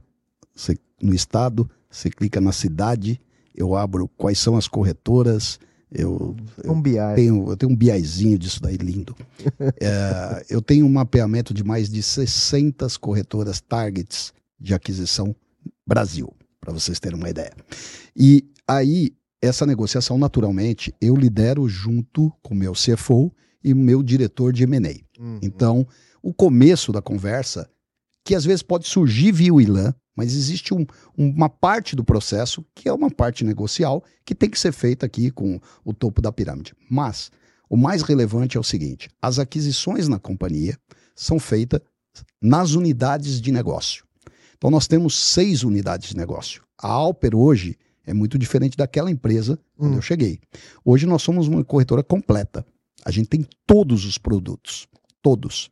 [0.54, 3.18] você, no estado, você clica na cidade,
[3.56, 5.58] eu abro quais são as corretoras,
[5.94, 6.96] eu, Um BI.
[7.14, 9.16] tenho, eu tenho um biaizinho disso daí lindo.
[9.80, 15.34] É, eu tenho um mapeamento de mais de 60 corretoras targets de aquisição
[15.86, 17.52] Brasil, para vocês terem uma ideia.
[18.16, 23.32] E aí, essa negociação, naturalmente, eu lidero junto com o meu CFO
[23.62, 25.22] e o meu diretor de M&A.
[25.22, 25.38] Uhum.
[25.42, 25.86] Então,
[26.22, 27.68] o começo da conversa,
[28.24, 30.86] que às vezes pode surgir via o ILAN, mas existe um-
[31.16, 35.30] uma parte do processo que é uma parte negocial que tem que ser feita aqui
[35.30, 36.74] com o topo da pirâmide.
[36.90, 37.30] Mas
[37.68, 40.78] o mais relevante é o seguinte: as aquisições na companhia
[41.14, 41.80] são feitas
[42.40, 44.04] nas unidades de negócio.
[44.56, 46.62] Então nós temos seis unidades de negócio.
[46.80, 49.96] A Alper hoje é muito diferente daquela empresa quando Hum.
[49.96, 50.38] eu cheguei.
[50.84, 52.64] Hoje nós somos uma corretora completa.
[53.04, 54.86] A gente tem todos os produtos,
[55.22, 55.70] todos.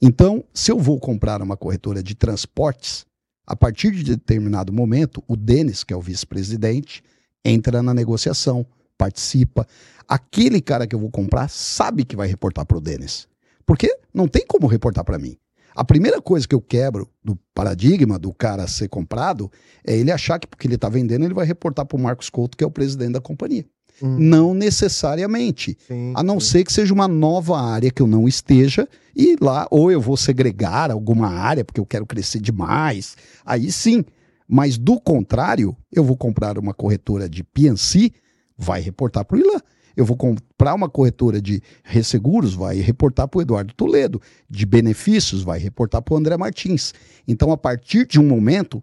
[0.00, 3.04] Então, se eu vou comprar uma corretora de transportes,
[3.46, 7.02] a partir de determinado momento, o Denis, que é o vice-presidente,
[7.44, 8.66] entra na negociação,
[8.96, 9.66] participa.
[10.06, 13.26] Aquele cara que eu vou comprar sabe que vai reportar para o Denis.
[13.64, 15.36] Porque não tem como reportar para mim.
[15.74, 19.50] A primeira coisa que eu quebro do paradigma do cara ser comprado
[19.86, 22.56] é ele achar que porque ele está vendendo, ele vai reportar para o Marcos Couto,
[22.56, 23.64] que é o presidente da companhia.
[24.02, 25.76] Hum, Não necessariamente.
[25.86, 26.50] sim, A não sim.
[26.50, 30.16] ser que seja uma nova área que eu não esteja, e lá ou eu vou
[30.16, 34.04] segregar alguma área, porque eu quero crescer demais, aí sim.
[34.48, 38.10] Mas do contrário, eu vou comprar uma corretora de PNC,
[38.58, 39.60] vai reportar para o Ilan.
[39.96, 44.20] Eu vou comprar uma corretora de resseguros, vai reportar para o Eduardo Toledo.
[44.48, 46.92] De benefícios, vai reportar para o André Martins.
[47.28, 48.82] Então, a partir de um momento,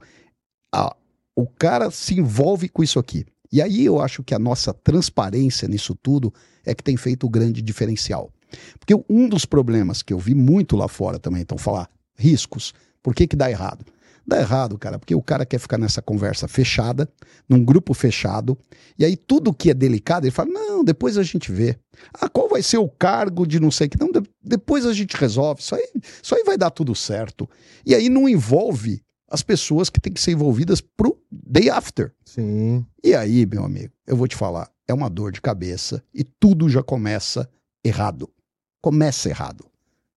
[0.74, 0.95] a,
[1.36, 3.26] o cara se envolve com isso aqui.
[3.51, 6.33] E aí eu acho que a nossa transparência nisso tudo
[6.65, 8.31] é que tem feito o grande diferencial.
[8.79, 13.13] Porque um dos problemas que eu vi muito lá fora também, então falar riscos, por
[13.13, 13.85] que que dá errado?
[14.25, 17.09] Dá errado, cara, porque o cara quer ficar nessa conversa fechada,
[17.47, 18.57] num grupo fechado,
[18.99, 21.77] e aí tudo que é delicado, ele fala: não, depois a gente vê.
[22.13, 23.97] Ah, qual vai ser o cargo de não sei o que?
[23.97, 25.61] Não, de depois a gente resolve.
[25.61, 25.87] Isso aí,
[26.21, 27.49] isso aí vai dar tudo certo.
[27.85, 32.13] E aí não envolve as pessoas que têm que ser envolvidas pro day after.
[32.25, 32.86] Sim.
[33.03, 36.69] E aí, meu amigo, eu vou te falar, é uma dor de cabeça e tudo
[36.69, 37.49] já começa
[37.84, 38.30] errado.
[38.82, 39.65] Começa errado.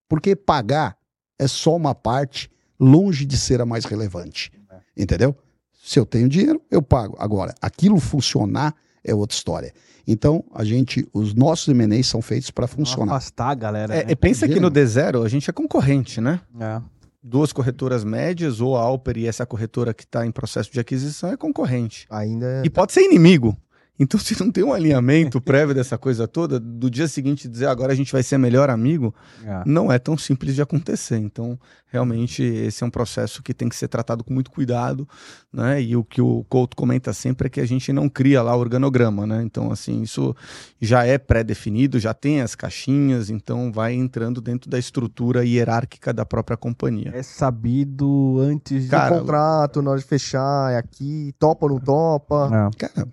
[0.08, 0.96] Porque pagar
[1.38, 4.52] é só uma parte longe de ser a mais relevante.
[4.96, 5.36] Entendeu?
[5.82, 7.16] Se eu tenho dinheiro, eu pago.
[7.18, 9.72] Agora, aquilo funcionar é outra história.
[10.06, 13.12] Então, a gente, os nossos M&As são feitos para funcionar.
[13.12, 13.94] Afastar a galera.
[13.94, 14.12] É, né?
[14.12, 16.40] e pensa que no D0 a gente é concorrente, né?
[16.58, 16.82] É.
[17.22, 21.30] Duas corretoras médias, ou a Alper e essa corretora que está em processo de aquisição
[21.30, 22.06] é concorrente.
[22.08, 22.62] Ainda.
[22.64, 23.56] E pode ser inimigo.
[24.02, 27.92] Então, se não tem um alinhamento prévio dessa coisa toda, do dia seguinte dizer agora
[27.92, 29.62] a gente vai ser melhor amigo, É.
[29.66, 31.18] não é tão simples de acontecer.
[31.18, 35.06] Então, realmente, esse é um processo que tem que ser tratado com muito cuidado,
[35.52, 35.82] né?
[35.82, 38.60] E o que o Couto comenta sempre é que a gente não cria lá o
[38.60, 39.42] organograma, né?
[39.42, 40.34] Então, assim, isso
[40.80, 46.24] já é pré-definido, já tem as caixinhas, então vai entrando dentro da estrutura hierárquica da
[46.24, 47.10] própria companhia.
[47.14, 48.88] É sabido antes de.
[48.88, 52.48] Cara, o contrato, na hora de fechar, é aqui, topa ou não topa.
[52.72, 52.78] É.
[52.78, 53.08] Cara,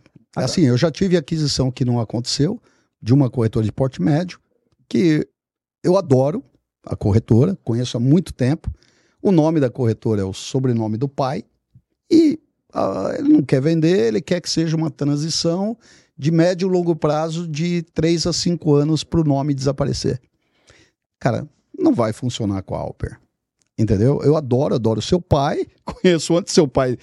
[0.45, 2.61] assim, eu já tive aquisição que não aconteceu
[3.01, 4.39] de uma corretora de porte médio,
[4.87, 5.27] que
[5.83, 6.43] eu adoro
[6.85, 8.69] a corretora, conheço há muito tempo.
[9.21, 11.43] O nome da corretora é o sobrenome do pai
[12.09, 12.39] e
[12.73, 15.77] ah, ele não quer vender, ele quer que seja uma transição
[16.17, 20.19] de médio e longo prazo de 3 a 5 anos para o nome desaparecer.
[21.19, 23.19] Cara, não vai funcionar com a Alper.
[23.77, 24.21] Entendeu?
[24.23, 26.97] Eu adoro, adoro seu pai, conheço antes seu pai,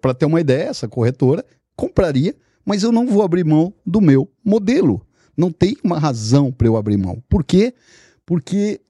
[0.00, 1.44] para ter uma ideia, essa corretora,
[1.76, 5.06] compraria, mas eu não vou abrir mão do meu modelo.
[5.36, 7.22] Não tem uma razão para eu abrir mão.
[7.28, 7.74] Por quê?
[8.24, 8.80] Porque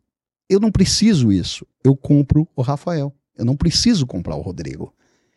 [0.49, 1.66] eu não preciso isso.
[1.83, 3.14] Eu compro o Rafael.
[3.37, 4.93] Eu não preciso comprar o Rodrigo.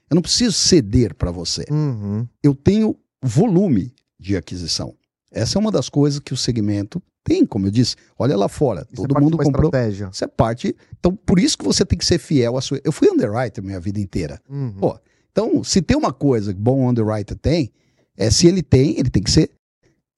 [0.09, 1.65] Eu não preciso ceder para você.
[1.71, 2.27] Uhum.
[2.43, 4.93] Eu tenho volume de aquisição.
[5.31, 7.95] Essa é uma das coisas que o segmento tem, como eu disse.
[8.17, 9.65] Olha lá fora, Isso é todo parte mundo comprou.
[9.65, 10.09] estratégia.
[10.11, 10.75] Isso é parte.
[10.99, 12.79] Então, por isso que você tem que ser fiel à sua.
[12.83, 14.39] Eu fui underwriter minha vida inteira.
[14.49, 14.73] Uhum.
[14.73, 14.97] Pô,
[15.31, 17.71] Então, se tem uma coisa que bom underwriter tem,
[18.17, 19.51] é se ele tem, ele tem que ser.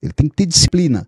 [0.02, 1.06] Ele tem que ter disciplina.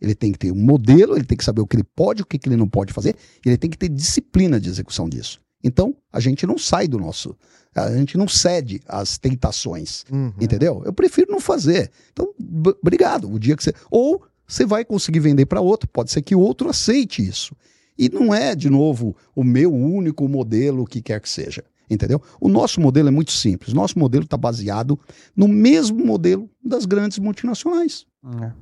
[0.00, 2.26] Ele tem que ter um modelo, ele tem que saber o que ele pode, o
[2.26, 5.40] que ele não pode fazer, e ele tem que ter disciplina de execução disso.
[5.62, 7.36] Então, a gente não sai do nosso.
[7.74, 10.04] A gente não cede às tentações.
[10.10, 10.32] Uhum.
[10.40, 10.82] Entendeu?
[10.84, 11.90] Eu prefiro não fazer.
[12.12, 12.32] Então,
[12.80, 13.30] obrigado.
[13.30, 13.74] O dia que você.
[13.90, 17.56] Ou você vai conseguir vender para outro, pode ser que o outro aceite isso.
[17.98, 21.64] E não é, de novo, o meu único modelo, o que quer que seja.
[21.90, 22.20] Entendeu?
[22.40, 23.72] O nosso modelo é muito simples.
[23.72, 24.98] Nosso modelo está baseado
[25.34, 28.04] no mesmo modelo das grandes multinacionais.
[28.42, 28.52] É.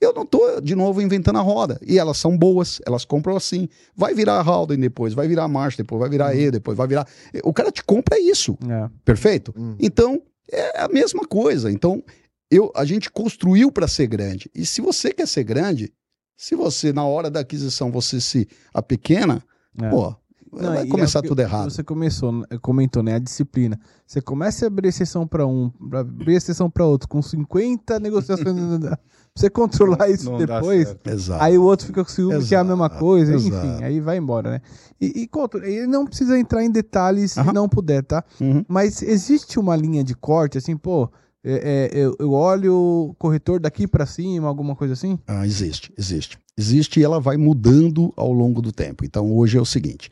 [0.00, 1.78] Eu não estou, de novo, inventando a roda.
[1.86, 3.68] E elas são boas, elas compram assim.
[3.96, 6.76] Vai virar a Halden depois, vai virar a March depois, vai virar a E depois,
[6.76, 7.06] vai virar.
[7.42, 8.58] O cara te compra isso.
[8.68, 8.90] É.
[9.04, 9.54] Perfeito?
[9.56, 9.76] Hum.
[9.78, 10.20] Então,
[10.52, 11.70] é a mesma coisa.
[11.70, 12.02] Então,
[12.50, 14.50] eu, a gente construiu para ser grande.
[14.54, 15.90] E se você quer ser grande,
[16.36, 19.42] se você, na hora da aquisição, você se apequena,
[19.80, 19.88] É.
[19.88, 20.14] pô,
[20.60, 21.70] Não, vai começar é que tudo errado.
[21.70, 23.14] Você começou, comentou, né?
[23.14, 23.78] A disciplina.
[24.06, 28.54] Você começa a abrir exceção para um, pra abrir exceção para outro, com 50 negociações.
[28.80, 28.98] pra
[29.34, 30.96] você controlar isso Não dá depois.
[31.04, 31.42] Exato.
[31.42, 33.66] Aí o outro fica com ciúme, que é a mesma Exato, coisa, exato.
[33.66, 34.60] enfim, aí vai embora, né?
[35.00, 38.22] E, e Couto, ele não precisa entrar em detalhes se não puder, tá?
[38.40, 38.64] Uhum.
[38.68, 41.10] Mas existe uma linha de corte, assim, pô,
[41.42, 45.18] é, é, eu, eu olho o corretor daqui pra cima, alguma coisa assim?
[45.26, 46.38] Ah, existe, existe.
[46.56, 49.04] Existe e ela vai mudando ao longo do tempo.
[49.04, 50.10] Então, hoje é o seguinte: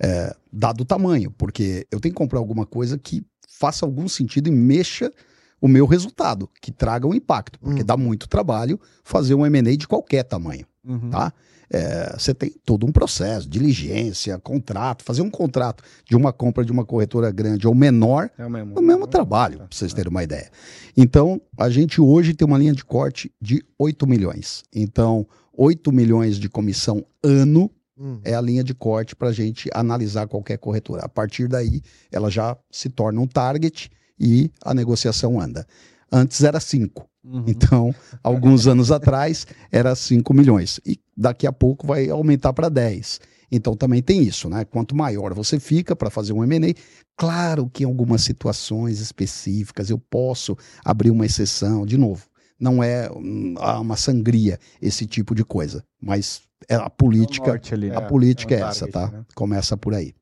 [0.00, 4.48] é, dado o tamanho, porque eu tenho que comprar alguma coisa que faça algum sentido
[4.48, 5.12] e mexa
[5.60, 7.86] o meu resultado, que traga um impacto, porque Hum.
[7.86, 10.66] dá muito trabalho fazer um M&A de qualquer tamanho.
[10.86, 11.08] Uhum.
[11.08, 11.32] tá?
[11.70, 16.70] É, você tem todo um processo, diligência, contrato, fazer um contrato de uma compra de
[16.70, 18.74] uma corretora grande ou menor, É o mesmo.
[18.76, 20.50] é o mesmo trabalho, para vocês terem uma ideia.
[20.94, 24.62] Então, a gente hoje tem uma linha de corte de 8 milhões.
[24.74, 25.26] Então,
[25.56, 28.20] 8 milhões de comissão ano Uhum.
[28.24, 31.02] é a linha de corte para a gente analisar qualquer corretora.
[31.04, 31.80] A partir daí,
[32.10, 35.66] ela já se torna um target e a negociação anda.
[36.10, 37.08] Antes era 5.
[37.24, 37.44] Uhum.
[37.46, 40.80] Então, alguns anos atrás, era 5 milhões.
[40.84, 43.20] E daqui a pouco vai aumentar para 10.
[43.50, 44.64] Então também tem isso, né?
[44.64, 46.74] Quanto maior você fica para fazer um M&A,
[47.16, 52.26] claro que em algumas situações específicas eu posso abrir uma exceção, de novo,
[52.58, 57.96] não é hum, uma sangria esse tipo de coisa, mas é a política, ali, né?
[57.96, 59.08] a política é é, essa, tá?
[59.08, 59.24] né?
[59.34, 60.14] Começa por aí.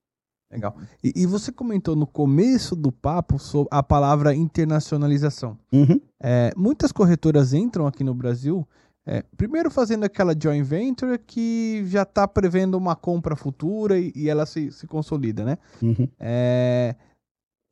[0.51, 0.77] Legal.
[1.03, 5.59] E, e você comentou no começo do papo sobre a palavra internacionalização.
[5.73, 5.99] Uhum.
[6.23, 8.69] É, muitas corretoras entram aqui no Brasil,
[9.07, 14.29] é, primeiro fazendo aquela joint venture que já está prevendo uma compra futura e, e
[14.29, 15.59] ela se, se consolida, né?
[15.81, 16.07] Uhum.
[16.21, 16.95] É,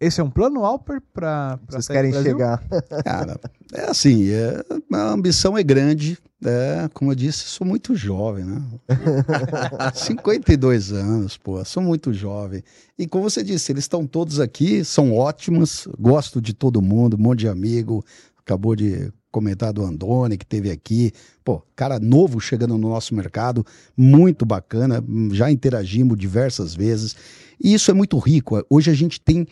[0.00, 2.62] esse é um plano, Alper, para Vocês querem chegar.
[3.04, 3.38] Cara,
[3.74, 8.62] é assim, é, a ambição é grande, é, como eu disse, sou muito jovem, né?
[9.92, 12.62] 52 anos, pô, sou muito jovem.
[12.98, 17.20] E como você disse, eles estão todos aqui, são ótimos, gosto de todo mundo, um
[17.20, 18.02] monte de amigo,
[18.38, 21.12] acabou de comentar do Andone, que teve aqui,
[21.44, 23.64] pô, cara novo chegando no nosso mercado,
[23.96, 27.14] muito bacana, já interagimos diversas vezes,
[27.62, 29.46] e isso é muito rico, hoje a gente tem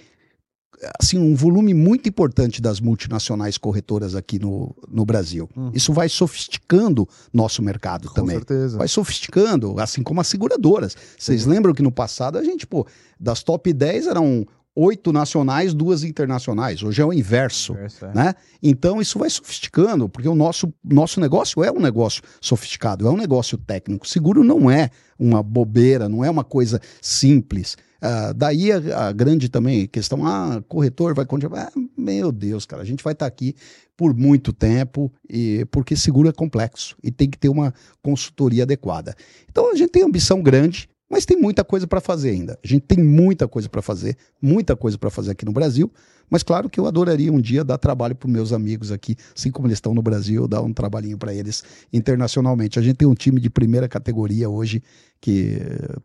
[1.01, 5.49] assim, um volume muito importante das multinacionais corretoras aqui no, no Brasil.
[5.57, 5.71] Uhum.
[5.75, 8.37] Isso vai sofisticando nosso mercado Com também.
[8.37, 8.79] certeza.
[8.79, 10.97] Vai sofisticando, assim como as seguradoras.
[11.19, 12.87] Vocês lembram que no passado a gente, pô,
[13.19, 14.47] das top 10 eram
[14.79, 16.83] oito nacionais, duas internacionais.
[16.85, 17.75] Hoje é o inverso.
[17.75, 18.14] É.
[18.14, 18.35] Né?
[18.62, 23.16] Então isso vai sofisticando, porque o nosso, nosso negócio é um negócio sofisticado, é um
[23.16, 24.07] negócio técnico.
[24.07, 27.77] Seguro não é uma bobeira, não é uma coisa simples.
[28.01, 31.68] Ah, daí a, a grande também questão, ah, corretor vai continuar.
[31.68, 33.55] Ah, meu Deus, cara, a gente vai estar aqui
[33.96, 39.14] por muito tempo, e porque seguro é complexo e tem que ter uma consultoria adequada.
[39.51, 42.59] Então a gente tem ambição grande, mas tem muita coisa para fazer ainda.
[42.63, 45.91] A gente tem muita coisa para fazer, muita coisa para fazer aqui no Brasil.
[46.31, 49.67] Mas claro que eu adoraria um dia dar trabalho para meus amigos aqui, assim como
[49.67, 52.79] eles estão no Brasil, dar um trabalhinho para eles internacionalmente.
[52.79, 54.83] A gente tem um time de primeira categoria hoje
[55.21, 55.59] que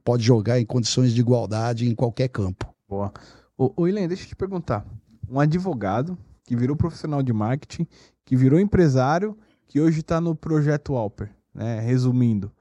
[0.04, 2.74] pode jogar em condições de igualdade em qualquer campo.
[2.88, 3.12] Boa.
[3.58, 4.86] Ô, ô Ilene, deixa eu te perguntar.
[5.30, 7.86] Um advogado que virou profissional de marketing,
[8.26, 9.38] que virou empresário,
[9.68, 11.82] que hoje está no projeto Alper, né?
[11.82, 12.52] Resumindo.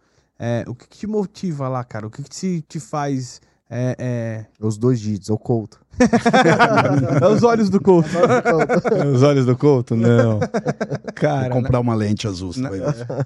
[0.45, 2.09] É, o que, que te motiva lá, cara?
[2.09, 3.40] O que, que te, te faz.
[3.70, 5.80] É, Os dois dígitos, o Couto.
[6.01, 7.24] é...
[7.24, 8.09] é os olhos do Couto.
[9.14, 9.95] Os olhos do Couto?
[9.97, 10.40] Não.
[10.40, 10.49] Vou
[11.14, 12.53] Cara, comprar uma lente azul.
[12.57, 12.70] na-.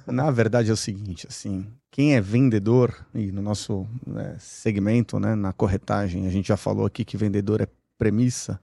[0.07, 5.35] Na verdade é o seguinte, assim, quem é vendedor, e no nosso né, segmento, né,
[5.35, 7.67] na corretagem, a gente já falou aqui que vendedor é
[7.99, 8.61] premissa,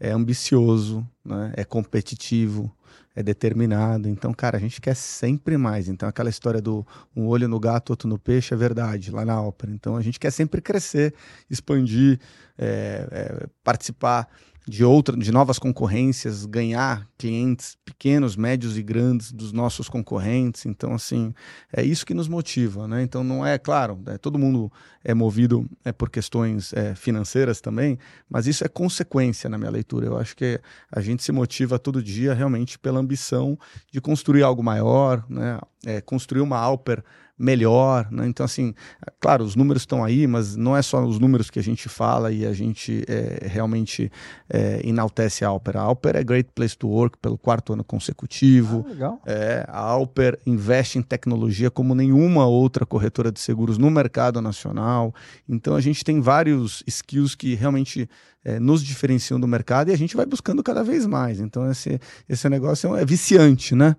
[0.00, 2.72] é ambicioso, né, é competitivo,
[3.18, 4.08] é determinado.
[4.08, 5.88] Então, cara, a gente quer sempre mais.
[5.88, 9.42] Então, aquela história do um olho no gato, outro no peixe é verdade, lá na
[9.42, 9.72] ópera.
[9.72, 11.12] Então, a gente quer sempre crescer,
[11.50, 12.20] expandir,
[12.56, 14.28] é, é, participar
[14.68, 20.66] de outra, de novas concorrências, ganhar clientes pequenos, médios e grandes dos nossos concorrentes.
[20.66, 21.32] Então, assim,
[21.72, 23.02] é isso que nos motiva, né?
[23.02, 24.70] Então, não é claro, né, todo mundo
[25.02, 27.98] é movido é, por questões é, financeiras também,
[28.28, 30.06] mas isso é consequência na minha leitura.
[30.06, 30.60] Eu acho que
[30.92, 33.58] a gente se motiva todo dia realmente pela ambição
[33.90, 35.58] de construir algo maior, né?
[35.86, 37.02] É, construir uma Alper
[37.38, 38.26] melhor, né?
[38.26, 38.74] Então, assim,
[39.20, 42.32] claro, os números estão aí, mas não é só os números que a gente fala
[42.32, 44.10] e a gente é, realmente
[44.50, 45.76] é, enaltece a Alper.
[45.76, 48.84] A Alper é Great Place to Work pelo quarto ano consecutivo.
[48.86, 49.22] Ah, legal.
[49.24, 55.14] É, a Alper investe em tecnologia como nenhuma outra corretora de seguros no mercado nacional.
[55.48, 58.08] Então a gente tem vários skills que realmente
[58.44, 61.38] é, nos diferenciam do mercado e a gente vai buscando cada vez mais.
[61.38, 63.94] Então esse, esse negócio é, é viciante, né?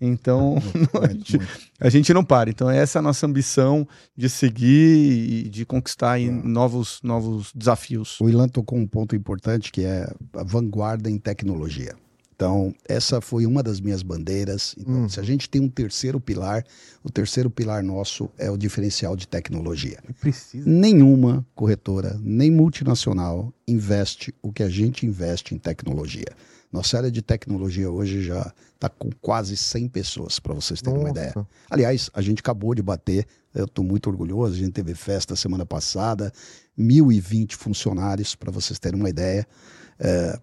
[0.00, 0.56] Então
[1.02, 1.40] a, gente,
[1.80, 2.50] a gente não para.
[2.50, 3.86] Então essa é a nossa ambição
[4.16, 8.20] de seguir e de conquistar novos, novos desafios.
[8.20, 11.94] O Ilan tocou um ponto importante que é a vanguarda em tecnologia.
[12.36, 14.74] Então, essa foi uma das minhas bandeiras.
[14.76, 15.08] Então, Hum.
[15.08, 16.64] se a gente tem um terceiro pilar,
[17.02, 20.00] o terceiro pilar nosso é o diferencial de tecnologia.
[20.20, 20.68] Precisa.
[20.68, 26.26] Nenhuma corretora, nem multinacional, investe o que a gente investe em tecnologia.
[26.74, 31.08] Nossa área de tecnologia hoje já está com quase 100 pessoas, para vocês terem uma
[31.08, 31.32] ideia.
[31.36, 31.48] Nossa.
[31.70, 35.64] Aliás, a gente acabou de bater, eu estou muito orgulhoso, a gente teve festa semana
[35.64, 36.32] passada,
[36.76, 39.46] 1.020 funcionários, para vocês terem uma ideia,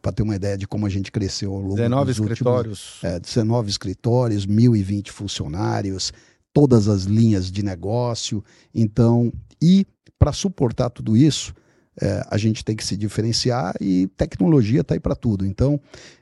[0.02, 3.00] para ter uma ideia de como a gente cresceu ao longo 19 dos últimos escritórios.
[3.04, 6.14] é, 19 escritórios, 1.020 funcionários,
[6.54, 8.42] todas as linhas de negócio.
[8.74, 9.86] Então, e
[10.18, 11.54] para suportar tudo isso,
[12.02, 15.46] é, a gente tem que se diferenciar e tecnologia está aí para tudo.
[15.46, 15.80] Então,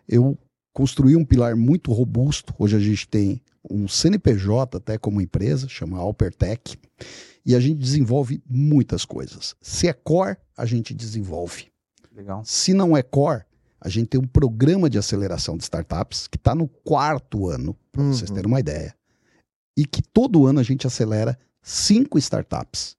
[0.07, 0.37] eu
[0.73, 2.53] construí um pilar muito robusto.
[2.59, 6.77] Hoje a gente tem um CNPJ até como empresa, chama Alpertech,
[7.45, 9.55] e a gente desenvolve muitas coisas.
[9.61, 11.67] Se é core, a gente desenvolve.
[12.15, 12.41] Legal.
[12.45, 13.43] Se não é core,
[13.81, 18.03] a gente tem um programa de aceleração de startups que está no quarto ano, para
[18.03, 18.35] vocês Uhum.
[18.35, 18.93] terem uma ideia.
[19.77, 22.97] E que todo ano a gente acelera cinco startups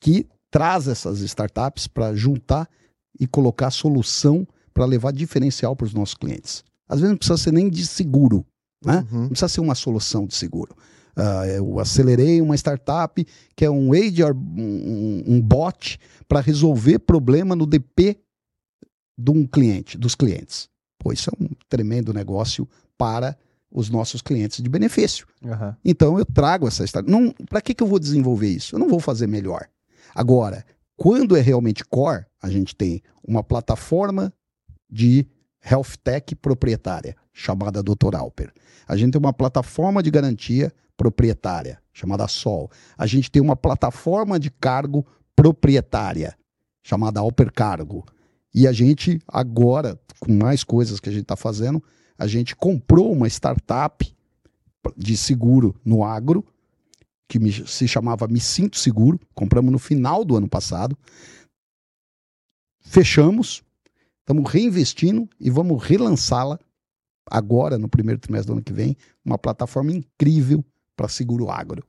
[0.00, 0.26] que
[0.56, 2.66] traz essas startups para juntar
[3.20, 6.64] e colocar solução para levar diferencial para os nossos clientes.
[6.88, 8.42] Às vezes não precisa ser nem de seguro,
[8.82, 9.06] né?
[9.12, 9.20] Uhum.
[9.20, 10.74] Não precisa ser uma solução de seguro.
[11.14, 13.22] Ah, eu acelerei uma startup
[13.54, 18.18] que é um HR, um, um bot para resolver problema no DP
[19.18, 20.70] de um cliente, dos clientes.
[20.98, 23.36] Pô, isso é um tremendo negócio para
[23.70, 25.26] os nossos clientes de benefício.
[25.44, 25.76] Aham.
[25.84, 26.82] Então eu trago essa.
[27.06, 28.74] Não, para que, que eu vou desenvolver isso?
[28.74, 29.68] Eu não vou fazer melhor.
[30.16, 30.64] Agora,
[30.96, 34.32] quando é realmente core, a gente tem uma plataforma
[34.88, 35.26] de
[35.62, 38.16] health tech proprietária, chamada Dr.
[38.16, 38.50] Alper.
[38.88, 42.70] A gente tem uma plataforma de garantia proprietária, chamada Sol.
[42.96, 46.34] A gente tem uma plataforma de cargo proprietária,
[46.82, 48.02] chamada Alper Cargo.
[48.54, 51.84] E a gente, agora, com mais coisas que a gente está fazendo,
[52.16, 54.16] a gente comprou uma startup
[54.96, 56.42] de seguro no agro,
[57.28, 59.18] que me- se chamava Me Sinto Seguro.
[59.34, 60.96] Compramos no final do ano passado.
[62.80, 63.62] Fechamos,
[64.20, 66.58] estamos reinvestindo e vamos relançá-la
[67.28, 70.64] agora, no primeiro trimestre do ano que vem, uma plataforma incrível
[70.96, 71.84] para seguro agro.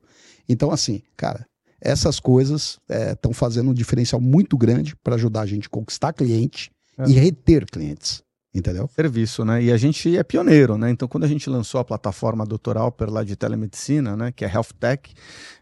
[0.48, 1.46] Então, assim, cara,
[1.80, 6.70] essas coisas estão fazendo um diferencial muito grande para ajudar a gente a conquistar cliente
[6.98, 7.08] É.
[7.08, 8.22] e reter clientes.
[8.54, 8.88] Entendeu?
[8.88, 9.62] serviço, né?
[9.62, 10.90] E a gente é pioneiro, né?
[10.90, 12.78] Então, quando a gente lançou a plataforma Dr.
[12.78, 14.32] Alper lá de telemedicina, né?
[14.32, 15.12] Que é Health Tech,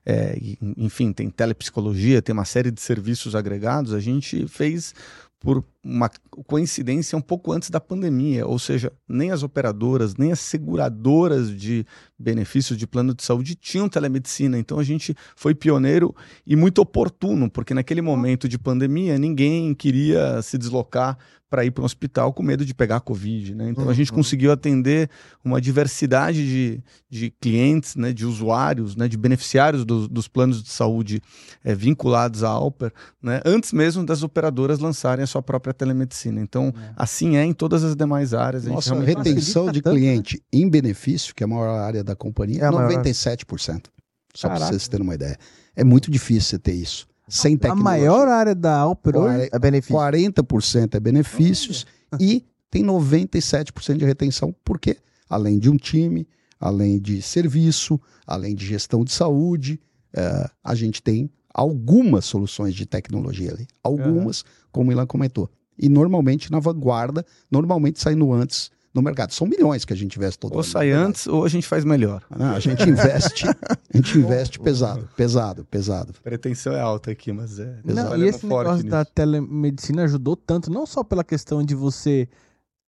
[0.04, 0.38] é,
[0.76, 4.94] enfim, tem telepsicologia, tem uma série de serviços agregados, a gente fez
[5.38, 6.10] por uma
[6.46, 11.86] coincidência um pouco antes da pandemia, ou seja, nem as operadoras, nem as seguradoras de
[12.18, 14.58] benefícios de plano de saúde tinham telemedicina.
[14.58, 16.14] Então a gente foi pioneiro
[16.44, 21.16] e muito oportuno, porque naquele momento de pandemia ninguém queria se deslocar
[21.48, 23.54] para ir para um hospital com medo de pegar Covid.
[23.54, 23.68] Né?
[23.70, 24.16] Então a gente Uhum.
[24.16, 25.08] conseguiu atender
[25.44, 30.70] uma diversidade de, de clientes, né, de usuários, né, de beneficiários do- dos planos de
[30.70, 31.20] saúde
[31.64, 32.92] eh, vinculados à Alper,
[33.22, 36.40] né, antes mesmo das operadoras lançarem a sua própria telemedicina.
[36.40, 38.64] Então, assim é em todas as demais áreas.
[38.64, 40.00] A gente Nossa realmente retenção de tanto, né?
[40.00, 42.90] cliente em benefício, que é a maior área da companhia, É a maior.
[42.90, 43.86] 97%.
[44.34, 45.38] Só para vocês terem uma ideia.
[45.74, 47.06] É muito difícil você ter isso.
[47.28, 47.84] Sem A tecnologia.
[47.84, 49.96] maior área da Alper hoje É benefício.
[49.96, 51.86] 40% é benefícios
[52.20, 54.96] e tem 97% de retenção, porque
[55.28, 56.26] além de um time,
[56.60, 59.80] além de serviço, além de gestão de saúde,
[60.14, 63.66] eh, a gente tem algumas soluções de tecnologia ali.
[63.82, 65.50] Algumas, como o Ilan comentou.
[65.78, 69.32] E normalmente na vanguarda, normalmente saindo antes no mercado.
[69.32, 70.64] São milhões que a gente investe todo ou ano.
[70.64, 71.08] sai na verdade.
[71.10, 72.22] antes ou a gente faz melhor.
[72.36, 76.12] Não, a gente investe, a gente investe pesado, pesado, pesado.
[76.18, 77.76] A pretensão é alta aqui, mas é.
[77.84, 78.16] Não, Exato.
[78.18, 82.28] e esse negócio da telemedicina ajudou tanto, não só pela questão de você.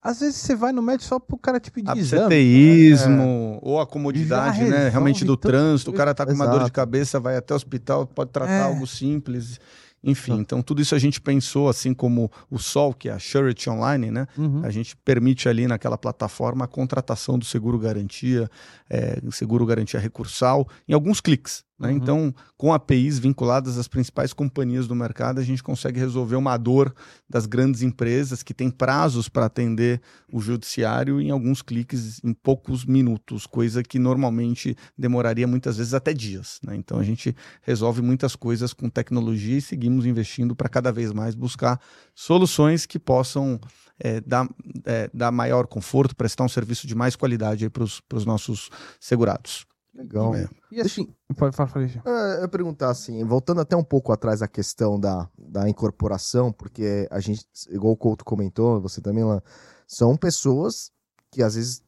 [0.00, 2.22] Às vezes você vai no médico só pro cara te pedir exame.
[2.24, 4.88] Absenteísmo, ou a comodidade, né?
[4.88, 6.72] Realmente do trânsito, o cara tá com uma dor de Exato.
[6.72, 8.62] cabeça, vai até o hospital, pode tratar É.
[8.62, 9.58] algo simples.
[10.02, 13.68] Enfim, então tudo isso a gente pensou, assim como o Sol, que é a Surety
[13.68, 14.26] Online, né?
[14.36, 14.62] Uhum.
[14.64, 18.48] A gente permite ali naquela plataforma a contratação do seguro garantia,
[18.88, 21.64] é, seguro garantia recursal, em alguns cliques.
[21.78, 21.90] Né?
[21.90, 21.96] Uhum.
[21.96, 26.92] Então, com APIs vinculadas às principais companhias do mercado, a gente consegue resolver uma dor
[27.28, 30.00] das grandes empresas que têm prazos para atender
[30.32, 36.12] o judiciário em alguns cliques, em poucos minutos, coisa que normalmente demoraria muitas vezes até
[36.12, 36.58] dias.
[36.64, 36.74] Né?
[36.74, 41.34] Então, a gente resolve muitas coisas com tecnologia e seguimos investindo para cada vez mais
[41.34, 41.80] buscar
[42.14, 43.60] soluções que possam
[44.00, 44.48] é, dar,
[44.84, 48.70] é, dar maior conforto, prestar um serviço de mais qualidade para os nossos
[49.00, 49.67] segurados.
[49.98, 50.34] Legal.
[50.34, 50.48] É.
[50.70, 54.98] E assim, pode falar, eu ia perguntar assim, voltando até um pouco atrás da questão
[54.98, 59.42] da, da incorporação, porque a gente, igual o Couto comentou, você também lá,
[59.86, 60.92] são pessoas
[61.32, 61.82] que às vezes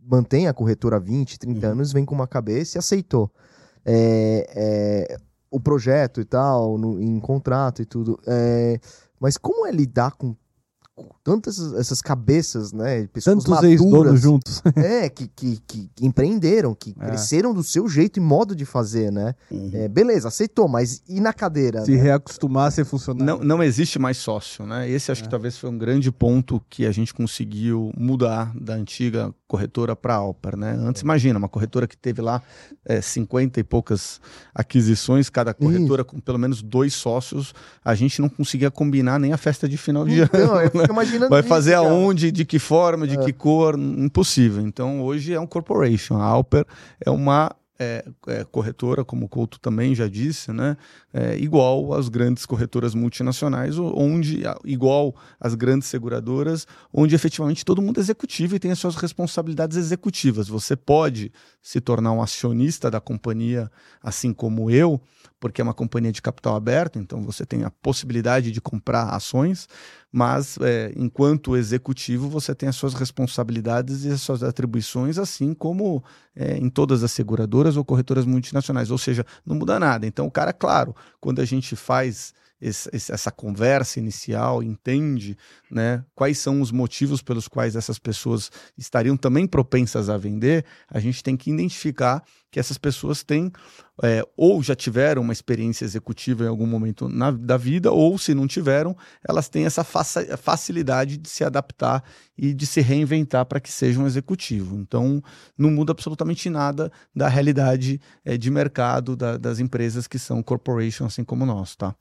[0.00, 1.72] mantêm a corretora há 20, 30 Uhum.
[1.72, 3.30] anos, vem com uma cabeça e aceitou.
[3.84, 4.46] É,
[5.12, 5.16] é,
[5.50, 8.18] o projeto e tal, no- em contrato e tudo.
[8.26, 8.78] é,
[9.20, 10.36] mas como é lidar com,
[10.94, 13.08] com tantas essas- cabeças, né?
[13.12, 14.62] Pessoas Tantos ex-donos maduras, juntos.
[14.76, 17.06] é, que, que, que empreenderam, que É.
[17.06, 19.34] cresceram do seu jeito e modo de fazer, né?
[19.50, 19.70] Uhum.
[19.72, 21.84] É, beleza, aceitou, mas e na cadeira?
[21.84, 22.00] Se né?
[22.00, 23.26] reacostumar a ser funcionário.
[23.26, 24.88] Não, não existe mais sócio, né?
[24.88, 29.34] Esse acho que talvez foi um grande ponto que a gente conseguiu mudar da antiga
[29.48, 30.76] corretora para a Alper, né?
[30.78, 32.40] Antes, imagina, uma corretora que teve lá
[32.84, 34.20] é, 50 e poucas
[34.54, 37.52] aquisições, cada corretora com pelo menos dois sócios,
[37.84, 40.30] a gente não conseguia combinar nem a festa de final de ano.
[40.32, 40.86] Não, eu né?
[41.16, 44.66] Imaginando Vai fazer aonde, de que forma, de que cor, impossível.
[44.66, 46.16] Então hoje é um corporation.
[46.16, 46.64] A Alper
[47.04, 50.76] é uma é, é, corretora, como o Couto também já disse, né?
[51.16, 57.96] É, igual às grandes corretoras multinacionais, onde igual às grandes seguradoras, onde efetivamente todo mundo
[57.96, 60.46] é executivo e tem as suas responsabilidades executivas.
[60.46, 63.70] Você pode se tornar um acionista da companhia,
[64.02, 65.00] assim como eu,
[65.40, 69.66] porque é uma companhia de capital aberto, então você tem a possibilidade de comprar ações,
[70.12, 76.02] mas é, enquanto executivo você tem as suas responsabilidades e as suas atribuições, assim como
[76.34, 80.06] é, em todas as seguradoras ou corretoras multinacionais, ou seja, não muda nada.
[80.06, 85.36] Então, o cara, claro, quando a gente faz esse, essa conversa inicial, entende
[85.70, 90.98] né, quais são os motivos pelos quais essas pessoas estariam também propensas a vender, a
[90.98, 93.52] gente tem que identificar que essas pessoas têm
[94.02, 98.34] é, ou já tiveram uma experiência executiva em algum momento na, da vida, ou se
[98.34, 102.04] não tiveram, elas têm essa facilidade de se adaptar
[102.36, 104.76] e de se reinventar para que seja um executivo.
[104.76, 105.22] Então,
[105.56, 111.06] não muda absolutamente nada da realidade é, de mercado da, das empresas que são corporation,
[111.06, 111.94] assim como nós, tá?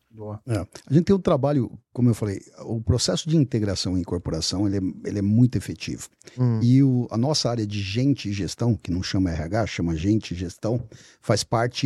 [0.47, 0.59] É.
[0.59, 4.77] A gente tem um trabalho, como eu falei, o processo de integração e incorporação ele
[4.77, 6.07] é, ele é muito efetivo.
[6.39, 6.59] Hum.
[6.61, 10.33] E o, a nossa área de gente e gestão, que não chama RH, chama gente
[10.33, 10.81] e gestão,
[11.21, 11.84] faz parte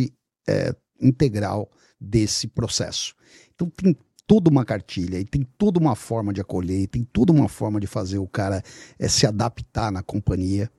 [0.50, 1.70] é, integral
[2.00, 3.14] desse processo.
[3.54, 3.96] Então tem
[4.26, 7.86] toda uma cartilha e tem toda uma forma de acolher, tem toda uma forma de
[7.86, 8.62] fazer o cara
[8.98, 10.70] é, se adaptar na companhia.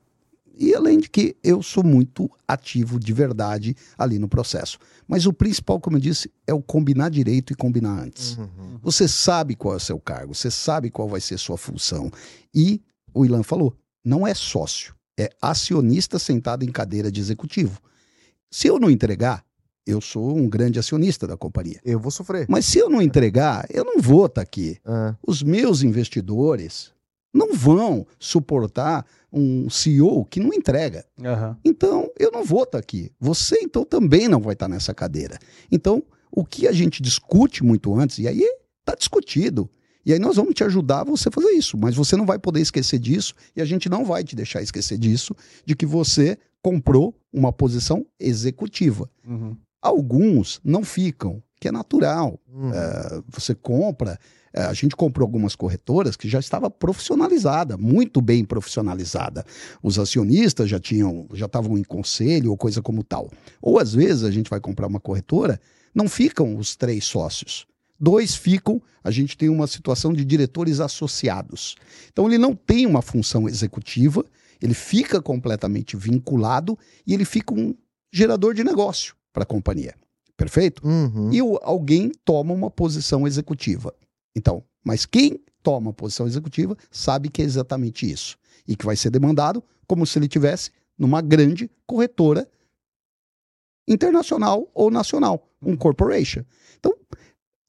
[0.54, 4.78] E além de que eu sou muito ativo de verdade ali no processo.
[5.08, 8.36] Mas o principal, como eu disse, é o combinar direito e combinar antes.
[8.36, 8.78] Uhum.
[8.82, 12.10] Você sabe qual é o seu cargo, você sabe qual vai ser a sua função.
[12.54, 12.82] E
[13.14, 17.80] o Ilan falou: não é sócio, é acionista sentado em cadeira de executivo.
[18.50, 19.44] Se eu não entregar,
[19.86, 21.80] eu sou um grande acionista da companhia.
[21.84, 22.46] Eu vou sofrer.
[22.48, 24.78] Mas se eu não entregar, eu não vou estar tá aqui.
[24.84, 25.14] Ah.
[25.26, 26.92] Os meus investidores
[27.32, 31.04] não vão suportar um CEO que não entrega.
[31.18, 31.56] Uhum.
[31.64, 33.10] Então, eu não vou estar tá aqui.
[33.18, 35.38] Você, então, também não vai estar tá nessa cadeira.
[35.70, 38.42] Então, o que a gente discute muito antes, e aí
[38.80, 39.68] está discutido.
[40.04, 41.78] E aí nós vamos te ajudar a você fazer isso.
[41.78, 44.98] Mas você não vai poder esquecer disso, e a gente não vai te deixar esquecer
[44.98, 49.08] disso, de que você comprou uma posição executiva.
[49.26, 49.56] Uhum.
[49.82, 52.38] Alguns não ficam, que é natural.
[52.48, 52.72] Uhum.
[52.72, 54.16] É, você compra.
[54.54, 59.44] É, a gente comprou algumas corretoras que já estava profissionalizada, muito bem profissionalizada.
[59.82, 63.30] Os acionistas já tinham, já estavam em conselho ou coisa como tal.
[63.60, 65.60] Ou às vezes a gente vai comprar uma corretora,
[65.94, 67.66] não ficam os três sócios.
[67.98, 71.76] Dois ficam, a gente tem uma situação de diretores associados.
[72.12, 74.24] Então ele não tem uma função executiva,
[74.60, 77.74] ele fica completamente vinculado e ele fica um
[78.12, 79.94] gerador de negócio para a companhia.
[80.36, 80.86] Perfeito?
[80.86, 81.32] Uhum.
[81.32, 83.94] E o, alguém toma uma posição executiva.
[84.34, 88.36] Então, mas quem toma a posição executiva sabe que é exatamente isso.
[88.66, 92.48] E que vai ser demandado como se ele tivesse numa grande corretora
[93.86, 96.44] internacional ou nacional, um corporation.
[96.78, 96.94] Então,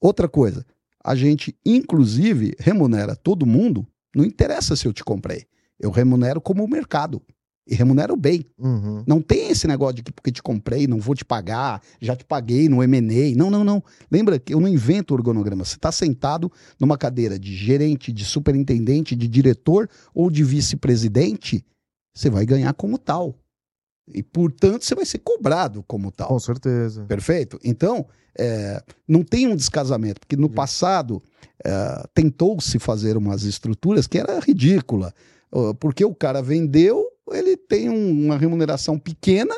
[0.00, 0.64] outra coisa,
[1.02, 5.46] a gente inclusive remunera todo mundo, não interessa se eu te comprei.
[5.78, 7.20] Eu remunero como o mercado.
[7.66, 8.44] E remunero bem.
[8.58, 9.02] Uhum.
[9.06, 12.24] Não tem esse negócio de que porque te comprei, não vou te pagar, já te
[12.24, 13.34] paguei no M&A.
[13.36, 13.82] Não, não, não.
[14.10, 15.64] Lembra que eu não invento organograma.
[15.64, 21.64] Você está sentado numa cadeira de gerente, de superintendente, de diretor ou de vice-presidente,
[22.14, 23.34] você vai ganhar como tal.
[24.12, 26.28] E, portanto, você vai ser cobrado como tal.
[26.28, 27.04] Com certeza.
[27.06, 27.58] Perfeito?
[27.64, 28.06] Então,
[28.38, 31.22] é, não tem um descasamento, porque no passado
[31.64, 35.14] é, tentou-se fazer umas estruturas que era ridícula
[35.78, 39.54] porque o cara vendeu, ele tem um, uma remuneração pequena,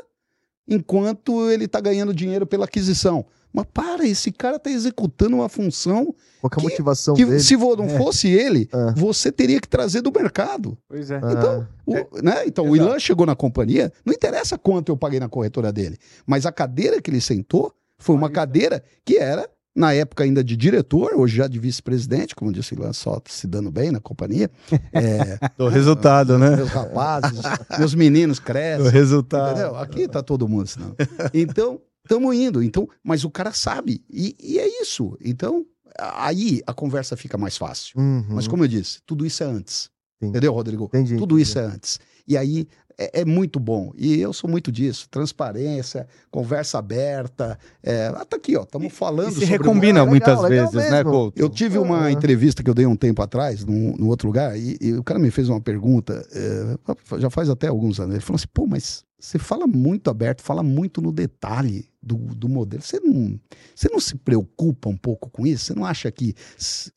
[0.68, 3.24] enquanto ele está ganhando dinheiro pela aquisição.
[3.52, 6.14] Mas para, esse cara está executando uma função.
[6.42, 7.40] Qual é a motivação que, dele?
[7.40, 7.96] Se não é.
[7.96, 8.92] fosse ele, é.
[8.94, 10.76] você teria que trazer do mercado.
[10.86, 11.16] Pois é.
[11.16, 12.06] Então, o, é.
[12.22, 12.46] Né?
[12.46, 15.96] então o Ilan chegou na companhia, não interessa quanto eu paguei na corretora dele,
[16.26, 20.56] mas a cadeira que ele sentou foi uma cadeira que era na época ainda de
[20.56, 24.50] diretor, hoje já de vice-presidente, como disse o só se dando bem na companhia.
[24.92, 26.56] É, o resultado, né?
[26.56, 27.40] Meus rapazes,
[27.78, 28.86] meus meninos crescem.
[28.86, 29.50] O resultado.
[29.50, 29.76] Entendeu?
[29.76, 30.96] Aqui tá todo mundo, senão.
[31.34, 32.62] Então, estamos indo.
[32.62, 34.02] Então, mas o cara sabe.
[34.08, 35.18] E, e, é isso.
[35.22, 35.66] Então,
[35.98, 37.98] aí a conversa fica mais fácil.
[37.98, 38.24] Uhum.
[38.30, 39.90] Mas como eu disse, tudo isso é antes.
[40.16, 40.30] Entendi.
[40.30, 40.84] Entendeu, Rodrigo?
[40.84, 41.16] Entendi.
[41.16, 42.00] Tudo isso é antes.
[42.26, 42.66] E aí
[42.98, 43.92] é, é, muito bom.
[43.96, 45.08] E eu sou muito disso.
[45.10, 47.58] Transparência, conversa aberta.
[47.82, 48.62] É, ah, tá aqui, ó.
[48.62, 49.36] Estamos falando.
[49.36, 51.40] E se recombina muitas legal, vezes, legal né, Couto?
[51.40, 54.78] Eu tive uma entrevista que eu dei um tempo atrás, num, num outro lugar, e,
[54.80, 58.14] e, o cara me fez uma pergunta, é, já faz até alguns anos.
[58.14, 62.48] Ele falou assim: pô, mas você fala muito aberto, fala muito no detalhe do, do
[62.48, 62.82] modelo.
[62.82, 63.38] Você não,
[63.74, 65.66] você não se preocupa um pouco com isso?
[65.66, 66.34] Você não acha que.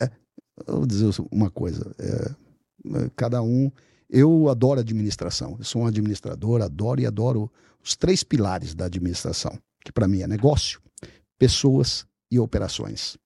[0.01, 0.09] É,
[0.65, 1.93] eu vou dizer uma coisa.
[1.99, 2.31] É,
[3.15, 3.69] cada um
[4.09, 5.55] eu adoro administração.
[5.59, 7.51] Eu sou um administrador, adoro e adoro
[7.83, 10.81] os três pilares da administração, que para mim é negócio,
[11.37, 13.17] pessoas e operações.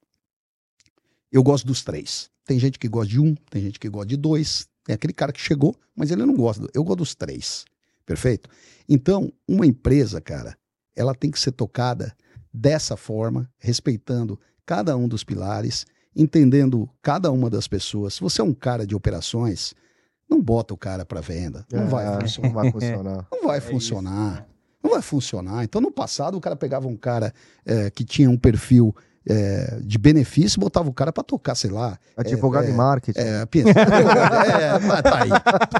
[1.32, 2.30] Eu gosto dos três.
[2.46, 4.68] Tem gente que gosta de um, tem gente que gosta de dois.
[4.84, 6.68] Tem aquele cara que chegou, mas ele não gosta.
[6.74, 7.66] Eu gosto dos três.
[8.06, 8.50] Perfeito?
[8.88, 10.58] Então, uma empresa, cara,
[10.96, 12.16] ela tem que ser tocada
[12.54, 15.86] dessa forma, respeitando cada um dos pilares,
[16.16, 18.16] entendendo cada uma das pessoas.
[18.16, 19.74] Se você é um cara de operações,
[20.34, 21.66] não bota o cara para venda.
[21.72, 22.48] Não, É, vai funcionar.
[22.52, 23.28] não vai funcionar.
[23.32, 24.48] Não vai funcionar.
[24.84, 25.64] Não vai funcionar.
[25.64, 27.34] Então, no passado, o cara pegava um cara
[27.66, 28.94] é, que tinha um perfil
[29.28, 31.98] é, de benefício botava o cara para tocar, sei lá.
[32.18, 33.20] Advogado é, em marketing.
[33.20, 35.30] É, pensa, é, mas tá aí.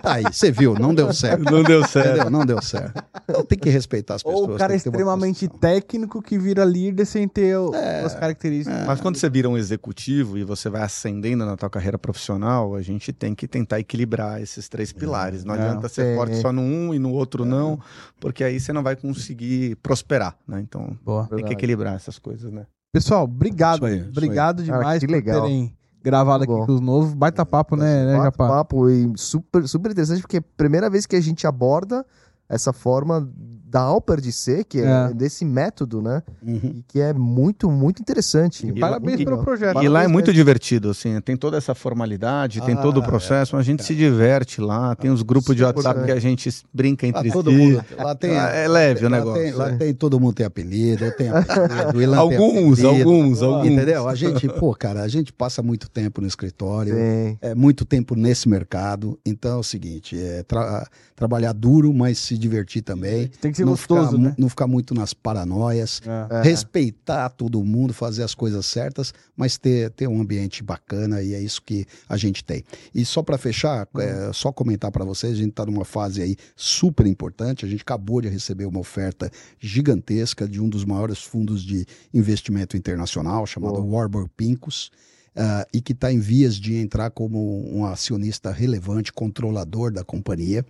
[0.02, 0.24] Tá aí.
[0.32, 1.44] Você viu, não deu certo.
[1.44, 2.10] Não deu certo.
[2.14, 2.30] Entendeu?
[2.30, 3.04] Não deu certo.
[3.30, 4.50] Então tem que respeitar as pessoas.
[4.50, 7.72] Ou o cara é que extremamente técnico que vira líder sem ter o-
[8.06, 8.86] as características.
[8.86, 12.82] Mas quando você vira um executivo e você vai ascendendo na tua carreira profissional, a
[12.82, 15.44] gente tem que tentar equilibrar esses três pilares.
[15.44, 15.60] Não É.
[15.60, 17.80] adianta ser forte só no um e no outro não,
[18.20, 20.60] porque aí você não vai conseguir prosperar, né?
[20.62, 21.22] Então Boa.
[21.24, 21.54] tem que Verdade.
[21.54, 22.66] equilibrar essas coisas, né?
[22.94, 23.78] Pessoal, obrigado.
[23.78, 25.42] Isso aí, isso obrigado Cara, demais que por legal.
[25.42, 26.66] terem gravado aqui Bom.
[26.68, 27.14] com os novos.
[27.16, 28.48] Baita papo, né, né Japá?
[28.48, 32.06] Papo e super, super interessante, porque é a primeira vez que a gente aborda
[32.48, 33.28] essa forma
[33.74, 35.14] da Alper de ser, que é, É.
[35.16, 36.22] desse método, né?
[36.46, 36.76] Uhum.
[36.78, 38.68] E que é muito, muito interessante.
[38.68, 39.72] E parabéns pelo projeto.
[39.72, 40.36] E Parabéns lá é muito mesmo.
[40.36, 43.96] divertido, assim, tem toda essa formalidade, tem todo o Ah, processo, mas a gente se
[43.96, 47.50] diverte lá, tem os grupos de Super WhatsApp que a gente brinca Lá entre todo
[47.50, 47.58] si.
[47.58, 47.84] mundo.
[47.98, 49.42] Lá tem, Lá é leve o lá negócio.
[49.42, 49.76] Tem, lá é.
[49.76, 53.68] tem, todo mundo tem apelido, eu tenho apelido, o Ilan Alguns, tem apelido, alguns, alguns.
[53.72, 54.08] Entendeu?
[54.08, 57.40] A gente, pô, cara, a gente passa muito tempo no escritório, Tem.
[57.42, 59.18] é muito tempo nesse mercado.
[59.26, 63.28] Então é o seguinte, é tra- trabalhar duro, mas se divertir também.
[63.42, 64.36] Tem que ser não gostoso, ficar, né?
[64.38, 66.02] Não ficar muito nas paranoias.
[66.06, 66.40] É.
[66.40, 66.42] É.
[66.42, 71.40] Respeitar todo mundo, fazer as coisas certas, mas ter, ter um ambiente bacana e é
[71.40, 72.64] isso que a gente tem.
[72.94, 76.36] E só para fechar, é, só comentar para vocês, a gente está numa fase aí
[76.56, 77.66] super importante.
[77.66, 82.78] A gente acabou de receber uma oferta gigantesca de um dos maiores fundos de investimento
[82.78, 84.00] internacional, chamado Boa.
[84.00, 84.92] Warburg Pincus.
[85.36, 90.64] Ah, e que está em vias de entrar como um acionista relevante, controlador da companhia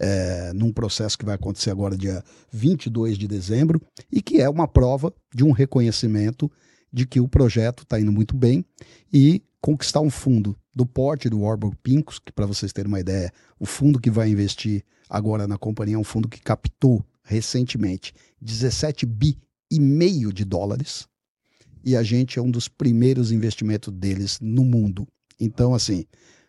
[0.00, 3.80] é, num processo que vai acontecer agora dia 22 de dezembro
[4.10, 6.50] e que é uma prova de um reconhecimento
[6.92, 8.64] de que o projeto está indo muito bem
[9.12, 13.32] e conquistar um fundo do porte do Warburg Pincus, que para vocês terem uma ideia,
[13.58, 19.06] o fundo que vai investir agora na companhia é um fundo que captou recentemente 17
[19.06, 19.38] bi
[19.70, 21.06] e meio de dólares
[21.84, 25.06] e a gente é um dos primeiros investimentos deles no mundo.
[25.38, 26.04] Então, assim,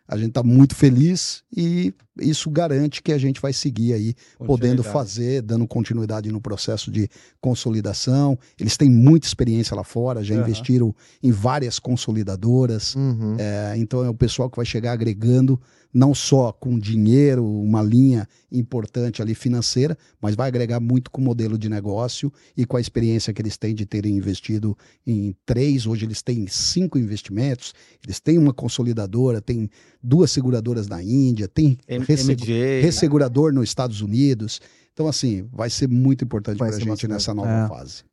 [0.08, 4.16] a gente está muito feliz e isso garante que a gente vai seguir aí
[4.46, 7.10] podendo fazer, dando continuidade no processo de
[7.40, 8.38] consolidação.
[8.60, 10.44] Eles têm muita experiência lá fora, já Aham.
[10.44, 12.96] investiram em várias consolidadoras.
[12.96, 13.38] Uhum.
[13.40, 15.60] É, então é o pessoal que vai chegar agregando
[15.94, 21.24] não só com dinheiro, uma linha importante ali financeira, mas vai agregar muito com o
[21.24, 25.86] modelo de negócio e com a experiência que eles têm de terem investido em três,
[25.86, 27.74] hoje eles têm cinco investimentos,
[28.04, 29.70] eles têm uma consolidadora, tem
[30.02, 31.78] duas seguradoras na Índia, tem
[32.08, 32.82] ressegu- MJ.
[32.82, 34.60] ressegurador nos Estados Unidos.
[34.94, 37.14] Então, assim, vai ser muito importante para a gente bacana.
[37.14, 37.68] nessa nova É.
[37.68, 38.04] fase.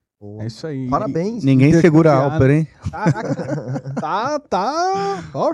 [0.41, 0.89] É isso aí.
[0.89, 1.45] Parabéns.
[1.45, 2.25] Ninguém segura a.
[2.33, 2.69] Alper, hein?
[2.91, 3.93] Caraca.
[4.01, 5.25] tá, tá.
[5.33, 5.53] Ó,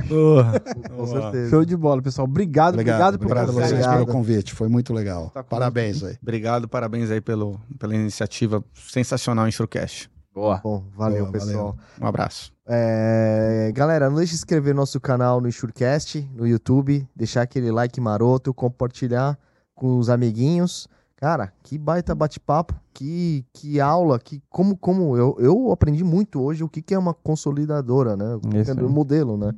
[0.96, 1.50] Com certeza.
[1.50, 2.26] show de bola, pessoal.
[2.26, 3.68] Obrigado, obrigado, por obrigado a participar.
[3.68, 4.06] vocês Obrigado.
[4.06, 5.28] pelo convite, foi muito legal.
[5.34, 6.16] Tá Parabéns aí.
[6.22, 10.08] Obrigado, parabéns aí pelo, pela iniciativa sensacional em Shurcast.
[10.34, 10.60] Boa.
[10.62, 11.76] Bom, valeu, Boa, pessoal.
[12.00, 12.52] Um abraço.
[12.66, 17.70] É, galera, não deixe de inscrever no nosso canal no Enxurcast, no YouTube, deixar aquele
[17.70, 19.38] like maroto, compartilhar
[19.74, 20.88] com os amiguinhos.
[21.16, 26.64] Cara, que baita bate-papo, que, que aula, que como, como eu, eu aprendi muito hoje
[26.64, 28.34] o que, que é uma consolidadora, né?
[28.34, 29.52] O é modelo, né?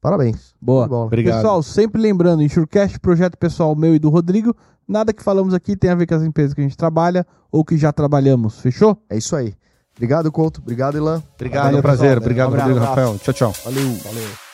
[0.00, 0.52] Parabéns.
[0.60, 0.86] Boa.
[1.04, 1.36] Obrigado.
[1.36, 4.54] Pessoal, sempre lembrando, Insurecast, projeto pessoal meu e do Rodrigo,
[4.86, 7.64] nada que falamos aqui tem a ver com as empresas que a gente trabalha ou
[7.64, 8.58] que já trabalhamos.
[8.58, 9.00] Fechou?
[9.08, 9.54] É isso aí.
[9.96, 10.60] Obrigado, Couto.
[10.60, 11.22] Obrigado, Ilan.
[11.34, 12.20] Obrigado, Valeu, prazer.
[12.20, 12.22] pessoal.
[12.22, 12.56] Obrigado, Um.
[12.56, 13.18] Rodrigo Rafael.
[13.18, 13.54] Tchau, tchau.
[13.64, 13.94] Valeu.
[14.04, 14.51] Valeu.